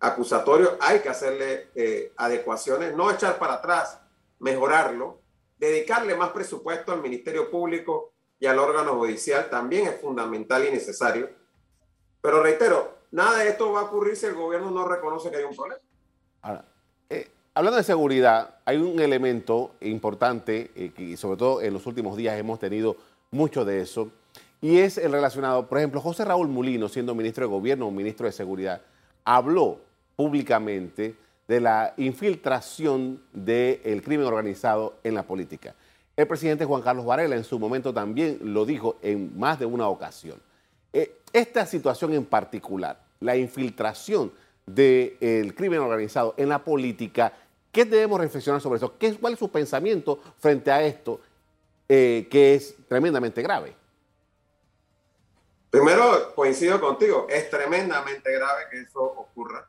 acusatorio 0.00 0.76
hay 0.80 1.00
que 1.00 1.08
hacerle 1.08 1.68
eh, 1.74 2.12
adecuaciones, 2.16 2.94
no 2.94 3.10
echar 3.10 3.38
para 3.38 3.54
atrás, 3.54 4.00
mejorarlo, 4.38 5.19
dedicarle 5.60 6.16
más 6.16 6.30
presupuesto 6.30 6.90
al 6.90 7.02
Ministerio 7.02 7.50
Público 7.50 8.12
y 8.38 8.46
al 8.46 8.58
órgano 8.58 8.96
judicial 8.96 9.48
también 9.50 9.86
es 9.86 10.00
fundamental 10.00 10.66
y 10.66 10.70
necesario. 10.70 11.28
Pero 12.22 12.42
reitero, 12.42 12.96
nada 13.12 13.38
de 13.38 13.50
esto 13.50 13.70
va 13.70 13.80
a 13.80 13.84
ocurrir 13.84 14.16
si 14.16 14.26
el 14.26 14.34
gobierno 14.34 14.70
no 14.70 14.88
reconoce 14.88 15.30
que 15.30 15.36
hay 15.36 15.44
un 15.44 15.54
problema. 15.54 16.64
Eh, 17.10 17.28
hablando 17.54 17.76
de 17.76 17.84
seguridad, 17.84 18.56
hay 18.64 18.78
un 18.78 18.98
elemento 18.98 19.72
importante 19.82 20.70
eh, 20.74 20.92
y 20.96 21.16
sobre 21.18 21.36
todo 21.36 21.60
en 21.60 21.74
los 21.74 21.86
últimos 21.86 22.16
días 22.16 22.38
hemos 22.38 22.58
tenido 22.58 22.96
mucho 23.30 23.64
de 23.64 23.82
eso 23.82 24.10
y 24.62 24.78
es 24.78 24.98
el 24.98 25.12
relacionado, 25.12 25.66
por 25.66 25.78
ejemplo, 25.78 26.00
José 26.00 26.24
Raúl 26.24 26.48
Mulino, 26.48 26.88
siendo 26.88 27.14
ministro 27.14 27.46
de 27.46 27.50
Gobierno 27.50 27.86
o 27.86 27.90
ministro 27.90 28.26
de 28.26 28.32
Seguridad, 28.32 28.82
habló 29.24 29.78
públicamente 30.16 31.14
de 31.50 31.58
la 31.58 31.94
infiltración 31.96 33.20
del 33.32 34.02
crimen 34.04 34.24
organizado 34.24 35.00
en 35.02 35.16
la 35.16 35.24
política. 35.24 35.74
El 36.16 36.28
presidente 36.28 36.64
Juan 36.64 36.80
Carlos 36.80 37.04
Varela 37.04 37.34
en 37.34 37.42
su 37.42 37.58
momento 37.58 37.92
también 37.92 38.38
lo 38.40 38.64
dijo 38.64 38.98
en 39.02 39.36
más 39.36 39.58
de 39.58 39.66
una 39.66 39.88
ocasión. 39.88 40.40
Eh, 40.92 41.18
esta 41.32 41.66
situación 41.66 42.14
en 42.14 42.24
particular, 42.24 43.02
la 43.18 43.36
infiltración 43.36 44.30
del 44.64 45.52
crimen 45.56 45.80
organizado 45.80 46.34
en 46.36 46.50
la 46.50 46.62
política, 46.62 47.32
¿qué 47.72 47.84
debemos 47.84 48.20
reflexionar 48.20 48.60
sobre 48.60 48.76
eso? 48.76 48.96
¿Qué, 48.96 49.16
¿Cuál 49.16 49.32
es 49.32 49.40
su 49.40 49.50
pensamiento 49.50 50.20
frente 50.38 50.70
a 50.70 50.84
esto 50.84 51.20
eh, 51.88 52.28
que 52.30 52.54
es 52.54 52.76
tremendamente 52.86 53.42
grave? 53.42 53.74
Primero, 55.68 56.32
coincido 56.36 56.80
contigo, 56.80 57.26
es 57.28 57.50
tremendamente 57.50 58.32
grave 58.32 58.62
que 58.70 58.82
eso 58.82 59.02
ocurra 59.02 59.66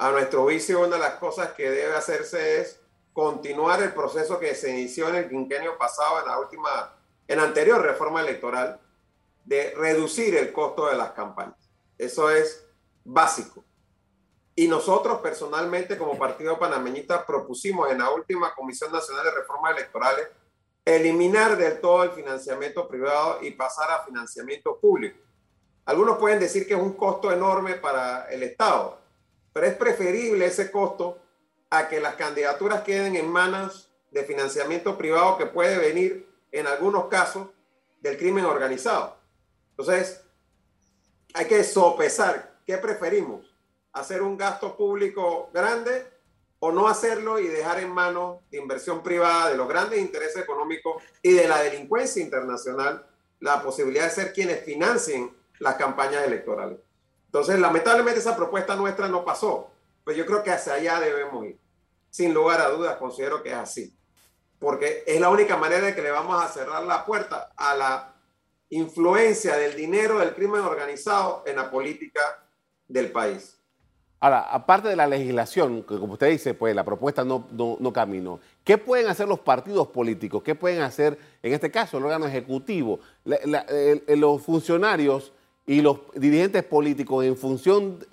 a 0.00 0.10
nuestro 0.12 0.44
juicio, 0.44 0.80
una 0.80 0.96
de 0.96 0.98
las 0.98 1.14
cosas 1.16 1.52
que 1.52 1.70
debe 1.70 1.94
hacerse 1.94 2.62
es 2.62 2.80
continuar 3.12 3.82
el 3.82 3.92
proceso 3.92 4.40
que 4.40 4.54
se 4.54 4.70
inició 4.70 5.10
en 5.10 5.16
el 5.16 5.28
quinquenio 5.28 5.76
pasado, 5.76 6.20
en 6.20 6.26
la 6.26 6.38
última, 6.38 6.96
en 7.28 7.38
anterior 7.38 7.82
reforma 7.82 8.22
electoral, 8.22 8.80
de 9.44 9.74
reducir 9.76 10.34
el 10.36 10.54
costo 10.54 10.86
de 10.86 10.96
las 10.96 11.10
campañas. 11.10 11.70
Eso 11.98 12.30
es 12.30 12.66
básico. 13.04 13.62
Y 14.54 14.68
nosotros 14.68 15.20
personalmente 15.20 15.98
como 15.98 16.16
Partido 16.18 16.58
Panameñista 16.58 17.26
propusimos 17.26 17.90
en 17.90 17.98
la 17.98 18.08
última 18.10 18.54
Comisión 18.54 18.90
Nacional 18.90 19.26
de 19.26 19.32
Reformas 19.32 19.76
Electorales 19.76 20.28
eliminar 20.82 21.58
del 21.58 21.78
todo 21.78 22.04
el 22.04 22.12
financiamiento 22.12 22.88
privado 22.88 23.40
y 23.42 23.50
pasar 23.50 23.90
a 23.90 24.04
financiamiento 24.04 24.78
público. 24.78 25.18
Algunos 25.84 26.16
pueden 26.16 26.40
decir 26.40 26.66
que 26.66 26.72
es 26.72 26.80
un 26.80 26.94
costo 26.94 27.30
enorme 27.30 27.74
para 27.74 28.30
el 28.30 28.42
Estado 28.44 28.99
pero 29.52 29.66
es 29.66 29.74
preferible 29.74 30.46
ese 30.46 30.70
costo 30.70 31.18
a 31.70 31.88
que 31.88 32.00
las 32.00 32.14
candidaturas 32.14 32.82
queden 32.82 33.16
en 33.16 33.28
manos 33.30 33.90
de 34.10 34.24
financiamiento 34.24 34.98
privado 34.98 35.38
que 35.38 35.46
puede 35.46 35.78
venir 35.78 36.28
en 36.52 36.66
algunos 36.66 37.06
casos 37.06 37.48
del 38.00 38.18
crimen 38.18 38.44
organizado. 38.44 39.16
Entonces, 39.70 40.22
hay 41.34 41.46
que 41.46 41.62
sopesar 41.62 42.58
qué 42.66 42.76
preferimos, 42.78 43.54
hacer 43.92 44.22
un 44.22 44.36
gasto 44.36 44.76
público 44.76 45.50
grande 45.52 46.06
o 46.58 46.72
no 46.72 46.88
hacerlo 46.88 47.38
y 47.38 47.46
dejar 47.46 47.80
en 47.80 47.90
manos 47.90 48.40
de 48.50 48.58
inversión 48.58 49.02
privada, 49.02 49.50
de 49.50 49.56
los 49.56 49.68
grandes 49.68 50.00
intereses 50.00 50.42
económicos 50.42 51.02
y 51.22 51.32
de 51.32 51.48
la 51.48 51.62
delincuencia 51.62 52.22
internacional 52.22 53.06
la 53.40 53.62
posibilidad 53.62 54.04
de 54.04 54.10
ser 54.10 54.32
quienes 54.32 54.62
financien 54.64 55.34
las 55.58 55.76
campañas 55.76 56.24
electorales. 56.26 56.78
Entonces, 57.30 57.60
lamentablemente 57.60 58.18
esa 58.18 58.34
propuesta 58.34 58.74
nuestra 58.74 59.06
no 59.06 59.24
pasó, 59.24 59.70
pero 60.02 60.18
yo 60.18 60.26
creo 60.26 60.42
que 60.42 60.50
hacia 60.50 60.74
allá 60.74 60.98
debemos 60.98 61.46
ir. 61.46 61.60
Sin 62.10 62.34
lugar 62.34 62.60
a 62.60 62.70
dudas, 62.70 62.96
considero 62.96 63.40
que 63.40 63.50
es 63.50 63.54
así, 63.54 63.94
porque 64.58 65.04
es 65.06 65.20
la 65.20 65.30
única 65.30 65.56
manera 65.56 65.86
de 65.86 65.94
que 65.94 66.02
le 66.02 66.10
vamos 66.10 66.42
a 66.42 66.48
cerrar 66.48 66.82
la 66.82 67.06
puerta 67.06 67.52
a 67.56 67.76
la 67.76 68.14
influencia 68.68 69.56
del 69.56 69.76
dinero 69.76 70.18
del 70.18 70.34
crimen 70.34 70.62
organizado 70.62 71.44
en 71.46 71.54
la 71.54 71.70
política 71.70 72.20
del 72.88 73.12
país. 73.12 73.56
Ahora, 74.18 74.40
aparte 74.50 74.88
de 74.88 74.96
la 74.96 75.06
legislación, 75.06 75.84
que 75.84 76.00
como 76.00 76.14
usted 76.14 76.30
dice, 76.30 76.54
pues 76.54 76.74
la 76.74 76.82
propuesta 76.82 77.22
no, 77.22 77.46
no, 77.52 77.92
caminó, 77.92 78.40
¿qué 78.64 78.76
pueden 78.76 79.06
hacer 79.06 79.28
los 79.28 79.38
partidos 79.38 79.86
políticos? 79.86 80.42
¿Qué 80.42 80.56
pueden 80.56 80.82
hacer, 80.82 81.16
en 81.44 81.52
este 81.54 81.70
caso, 81.70 81.96
el 81.98 82.04
órgano 82.06 82.26
ejecutivo? 82.26 82.98
los 83.24 84.42
funcionarios 84.42 85.32
y 85.70 85.82
los 85.82 85.98
dirigentes 86.14 86.64
políticos 86.64 87.24
en 87.24 87.36
función 87.36 88.04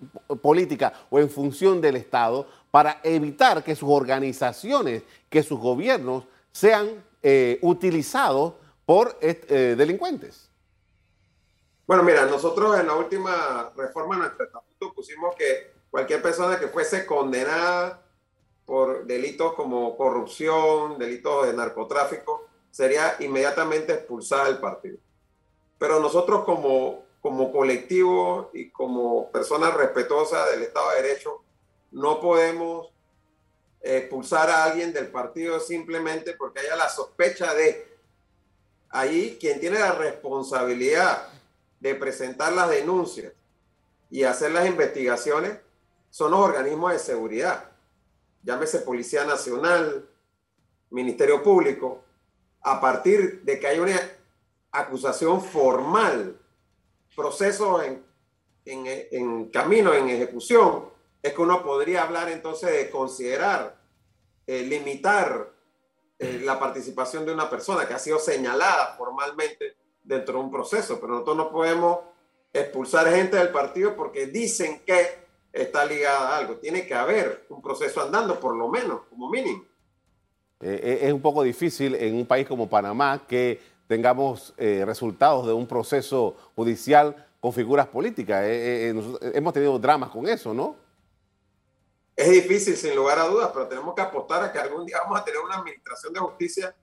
política 0.43 0.93
o 1.09 1.17
en 1.17 1.27
función 1.27 1.81
del 1.81 1.95
Estado 1.95 2.47
para 2.69 3.01
evitar 3.03 3.63
que 3.63 3.75
sus 3.75 3.89
organizaciones, 3.89 5.01
que 5.27 5.41
sus 5.41 5.59
gobiernos 5.59 6.25
sean 6.51 7.03
eh, 7.23 7.57
utilizados 7.63 8.53
por 8.85 9.17
eh, 9.21 9.73
delincuentes. 9.75 10.51
Bueno, 11.87 12.03
mira, 12.03 12.27
nosotros 12.27 12.79
en 12.79 12.85
la 12.85 12.93
última 12.93 13.71
reforma 13.75 14.13
de 14.13 14.21
nuestro 14.21 14.45
estatuto 14.45 14.93
pusimos 14.93 15.35
que 15.35 15.71
cualquier 15.89 16.21
persona 16.21 16.59
que 16.59 16.67
fuese 16.67 17.07
condenada 17.07 18.05
por 18.65 19.07
delitos 19.07 19.53
como 19.55 19.97
corrupción, 19.97 20.99
delitos 20.99 21.47
de 21.47 21.53
narcotráfico, 21.53 22.45
sería 22.69 23.15
inmediatamente 23.19 23.93
expulsada 23.93 24.45
del 24.45 24.59
partido. 24.59 24.99
Pero 25.79 25.99
nosotros 25.99 26.43
como 26.43 27.06
como 27.27 27.51
colectivo 27.51 28.51
y 28.53 28.69
como 28.69 29.29
personas 29.33 29.73
respetuosas 29.73 30.49
del 30.49 30.61
Estado 30.61 30.91
de 30.91 31.01
Derecho, 31.01 31.43
no 31.91 32.21
podemos 32.21 32.87
expulsar 33.81 34.49
a 34.49 34.63
alguien 34.63 34.93
del 34.93 35.07
partido 35.07 35.59
simplemente 35.59 36.35
porque 36.35 36.61
haya 36.61 36.77
la 36.77 36.87
sospecha 36.87 37.53
de 37.53 37.85
ahí 38.91 39.37
quien 39.41 39.59
tiene 39.59 39.77
la 39.77 39.91
responsabilidad 39.91 41.27
de 41.81 41.95
presentar 41.95 42.53
las 42.53 42.69
denuncias 42.69 43.33
y 44.09 44.23
hacer 44.23 44.51
las 44.51 44.65
investigaciones 44.65 45.57
son 46.09 46.31
los 46.31 46.39
organismos 46.39 46.93
de 46.93 46.99
seguridad, 46.99 47.71
llámese 48.41 48.79
Policía 48.79 49.25
Nacional, 49.25 50.07
Ministerio 50.91 51.43
Público, 51.43 52.05
a 52.61 52.79
partir 52.79 53.41
de 53.41 53.59
que 53.59 53.67
hay 53.67 53.79
una 53.79 53.99
acusación 54.71 55.41
formal 55.43 56.39
procesos 57.17 57.83
en, 57.83 58.03
en, 58.63 59.49
camino, 59.49 59.91
en 59.91 60.07
ejecución, 60.07 60.85
es 61.23 61.33
que 61.33 61.41
uno 61.41 61.63
podría 61.63 62.03
hablar 62.03 62.29
entonces 62.29 62.71
de 62.71 62.91
considerar, 62.91 63.75
eh, 64.45 64.61
limitar 64.61 65.51
eh, 66.19 66.41
la 66.43 66.59
participación 66.59 67.25
de 67.25 67.33
una 67.33 67.49
persona 67.49 67.87
que 67.87 67.95
ha 67.95 67.99
sido 67.99 68.19
señalada 68.19 68.93
formalmente 68.95 69.75
dentro 70.03 70.35
de 70.35 70.41
un 70.41 70.51
proceso, 70.51 71.01
pero 71.01 71.13
nosotros 71.13 71.37
no 71.37 71.51
podemos 71.51 71.99
expulsar 72.53 73.09
gente 73.09 73.37
del 73.37 73.49
partido 73.49 73.95
porque 73.95 74.27
dicen 74.27 74.83
que 74.85 75.25
está 75.51 75.85
ligada 75.85 76.35
a 76.35 76.37
algo. 76.37 76.57
Tiene 76.57 76.85
que 76.85 76.93
haber 76.93 77.47
un 77.49 77.63
proceso 77.63 77.99
andando, 77.99 78.39
por 78.39 78.55
lo 78.55 78.67
menos, 78.67 79.01
como 79.09 79.27
mínimo. 79.27 79.65
Eh, 80.61 80.99
es 81.01 81.11
un 81.11 81.21
poco 81.21 81.41
difícil 81.41 81.95
en 81.95 82.15
un 82.15 82.27
país 82.27 82.47
como 82.47 82.69
Panamá 82.69 83.25
que 83.27 83.59
tengamos 83.87 84.53
eh, 84.57 84.83
resultados 84.85 85.47
de 85.47 85.53
un 85.53 85.65
proceso 85.65 86.35
judicial 86.55 87.27
con 87.39 87.53
figuras 87.53 87.87
políticas. 87.87 88.43
Eh, 88.43 88.89
eh, 88.89 89.31
hemos 89.33 89.53
tenido 89.53 89.79
dramas 89.79 90.09
con 90.09 90.27
eso, 90.27 90.53
¿no? 90.53 90.75
Es 92.15 92.29
difícil, 92.29 92.75
sin 92.75 92.95
lugar 92.95 93.19
a 93.19 93.25
dudas, 93.25 93.51
pero 93.53 93.67
tenemos 93.67 93.93
que 93.93 94.01
apostar 94.01 94.43
a 94.43 94.51
que 94.51 94.59
algún 94.59 94.85
día 94.85 94.97
vamos 95.03 95.19
a 95.19 95.23
tener 95.23 95.39
una 95.39 95.57
administración 95.57 96.13
de 96.13 96.19
justicia 96.19 96.75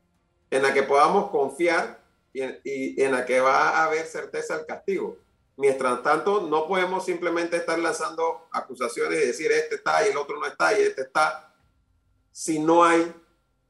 en 0.49 0.63
la 0.63 0.73
que 0.73 0.85
podamos 0.85 1.31
confiar 1.31 2.01
y 2.33 3.03
en, 3.03 3.13
la 3.13 3.25
que 3.27 3.41
va 3.41 3.71
a 3.71 3.85
haber 3.85 4.07
certeza 4.07 4.57
del 4.57 4.67
castigo. 4.67 5.19
Mientras 5.57 6.03
tanto, 6.03 6.43
no 6.43 6.67
podemos 6.67 7.05
simplemente 7.05 7.57
estar 7.57 7.79
lanzando 7.79 8.49
acusaciones 8.53 9.23
y 9.23 9.27
decir 9.27 9.53
este 9.53 9.77
está 9.77 10.07
y 10.07 10.11
el 10.11 10.17
otro 10.17 10.39
no 10.39 10.47
está 10.47 10.79
y 10.79 10.83
este 10.83 11.03
está, 11.03 11.53
si 12.31 12.59
no 12.59 12.85
hay 12.85 13.13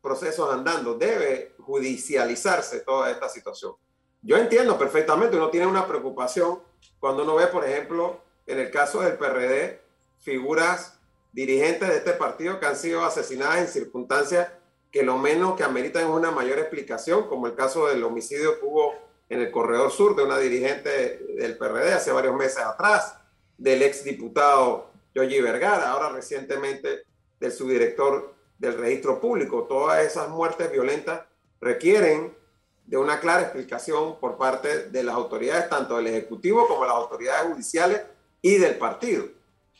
procesos 0.03 0.53
andando. 0.53 0.95
Debe 0.95 1.54
judicializarse 1.65 2.81
toda 2.81 3.11
esta 3.11 3.29
situación. 3.29 3.75
Yo 4.23 4.37
entiendo 4.37 4.79
perfectamente, 4.79 5.37
uno 5.37 5.51
tiene 5.51 5.67
una 5.67 5.87
preocupación 5.87 6.61
cuando 6.99 7.25
uno 7.25 7.35
ve, 7.37 7.47
por 7.49 7.65
ejemplo, 7.65 8.21
en 8.47 8.59
el 8.59 8.71
caso 8.71 9.01
del 9.01 9.17
PRD, 9.17 9.81
figuras 10.21 10.99
dirigentes 11.33 11.89
de 11.89 11.97
este 11.97 12.13
partido 12.13 12.61
que 12.61 12.67
han 12.67 12.77
sido 12.77 13.05
asesinadas 13.05 13.59
en 13.59 13.69
circunstancias 13.69 14.49
que 14.91 15.03
lo 15.03 15.19
menos 15.19 15.57
que 15.57 15.65
ameritan 15.65 16.05
es 16.05 16.09
una 16.09 16.31
mayor 16.31 16.59
explicación, 16.59 17.27
como 17.27 17.49
el 17.49 17.55
caso 17.55 17.89
del 17.89 18.05
homicidio 18.05 18.61
que 18.61 18.65
hubo 18.65 18.95
en 19.29 19.41
el 19.41 19.51
Corredor 19.51 19.91
Sur 19.91 20.15
de 20.15 20.23
una 20.23 20.39
dirigente 20.39 21.19
del 21.37 21.57
PRD 21.59 21.93
hace 21.95 22.13
varios 22.13 22.37
meses 22.37 22.59
atrás, 22.59 23.17
del 23.59 23.83
exdiputado 23.83 24.91
Yogi 25.15 25.41
Vergara, 25.41 25.91
ahora 25.91 26.11
recientemente 26.11 27.03
del 27.41 27.53
subdirector 27.53 28.35
del 28.59 28.79
registro 28.79 29.21
público. 29.21 29.65
Todas 29.65 30.05
esas 30.05 30.29
muertes 30.29 30.71
violentas 30.71 31.23
requieren 31.65 32.37
de 32.85 32.99
una 32.99 33.19
clara 33.19 33.43
explicación 33.43 34.21
por 34.21 34.37
parte 34.37 34.91
de 34.91 35.03
las 35.03 35.15
autoridades, 35.15 35.71
tanto 35.71 35.97
del 35.97 36.09
Ejecutivo 36.09 36.69
como 36.69 36.85
las 36.85 36.95
autoridades 36.95 37.51
judiciales 37.51 38.03
y 38.43 38.59
del 38.59 38.77
partido. 38.77 39.25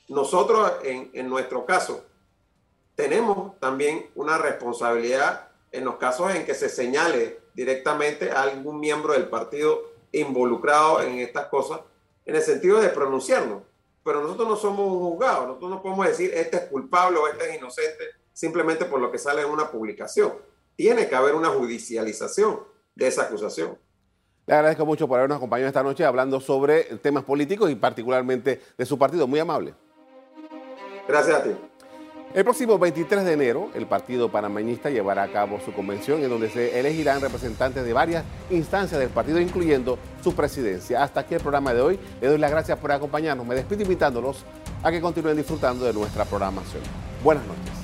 nosotros 0.09 0.73
en, 0.83 1.11
en 1.13 1.29
nuestro 1.29 1.65
caso 1.65 2.05
tenemos 2.95 3.59
también 3.61 4.11
una 4.15 4.39
responsabilidad 4.39 5.49
en 5.73 5.85
los 5.85 5.97
casos 5.97 6.35
en 6.35 6.47
que 6.47 6.55
se 6.55 6.69
señale 6.69 7.41
directamente 7.55 8.31
a 8.31 8.43
algún 8.43 8.81
miembro 8.81 9.13
del 9.13 9.29
partido 9.29 9.83
involucrado 10.13 11.03
en 11.03 11.19
estas 11.19 11.47
cosas, 11.47 11.81
en 12.25 12.37
el 12.37 12.43
sentido 12.43 12.81
de 12.81 12.89
pronunciarnos. 12.89 13.63
Pero 14.05 14.23
nosotros 14.23 14.49
no 14.49 14.57
somos 14.57 14.87
un 14.87 15.01
juzgado, 15.01 15.47
nosotros 15.47 15.71
no 15.71 15.83
podemos 15.83 16.07
decir 16.07 16.33
este 16.35 16.57
es 16.59 16.63
culpable 16.65 17.19
o 17.19 17.29
este 17.29 17.51
es 17.51 17.57
inocente 17.59 18.05
simplemente 18.33 18.85
por 18.85 19.01
lo 19.01 19.11
que 19.11 19.19
sale 19.19 19.43
en 19.43 19.51
una 19.51 19.71
publicación. 19.71 20.33
Tiene 20.77 21.09
que 21.09 21.15
haber 21.15 21.35
una 21.35 21.49
judicialización 21.49 22.61
de 22.95 23.07
esa 23.07 23.23
acusación. 23.23 23.79
Le 24.47 24.55
agradezco 24.55 24.85
mucho 24.85 25.09
por 25.09 25.19
habernos 25.19 25.37
acompañado 25.37 25.69
esta 25.69 25.83
noche 25.83 26.05
hablando 26.05 26.41
sobre 26.41 26.85
temas 26.99 27.25
políticos 27.25 27.71
y 27.71 27.75
particularmente 27.77 28.61
de 28.77 28.87
su 28.87 28.99
partido. 28.99 29.27
Muy 29.27 29.41
amable. 29.41 29.75
Gracias 31.09 31.37
a 31.37 31.43
ti. 31.43 31.51
El 32.35 32.43
próximo 32.43 32.79
23 32.81 33.25
de 33.25 33.33
enero, 33.33 33.71
el 33.75 33.87
Partido 33.87 34.29
Panameñista 34.29 34.91
llevará 34.91 35.23
a 35.23 35.33
cabo 35.33 35.61
su 35.65 35.73
convención 35.73 36.21
en 36.25 36.31
donde 36.31 36.51
se 36.51 36.81
elegirán 36.81 37.21
representantes 37.21 37.85
de 37.85 37.93
varias 37.93 38.25
instancias 38.51 38.99
del 38.99 39.11
partido, 39.11 39.39
incluyendo 39.39 39.99
su 40.21 40.35
presidencia. 40.35 41.05
Hasta 41.05 41.21
aquí 41.21 41.35
el 41.35 41.41
programa 41.41 41.73
de 41.73 41.81
hoy. 41.81 42.01
Le 42.21 42.27
doy 42.27 42.39
las 42.39 42.51
gracias 42.51 42.77
por 42.79 42.91
acompañarnos. 42.91 43.47
Me 43.47 43.55
despido 43.55 43.83
invitándolos 43.83 44.45
a 44.83 44.91
que 44.91 45.01
continúen 45.01 45.37
disfrutando 45.37 45.85
de 45.85 45.93
nuestra 45.93 46.25
programación. 46.25 46.83
Buenas 47.23 47.47
noches. 47.47 47.84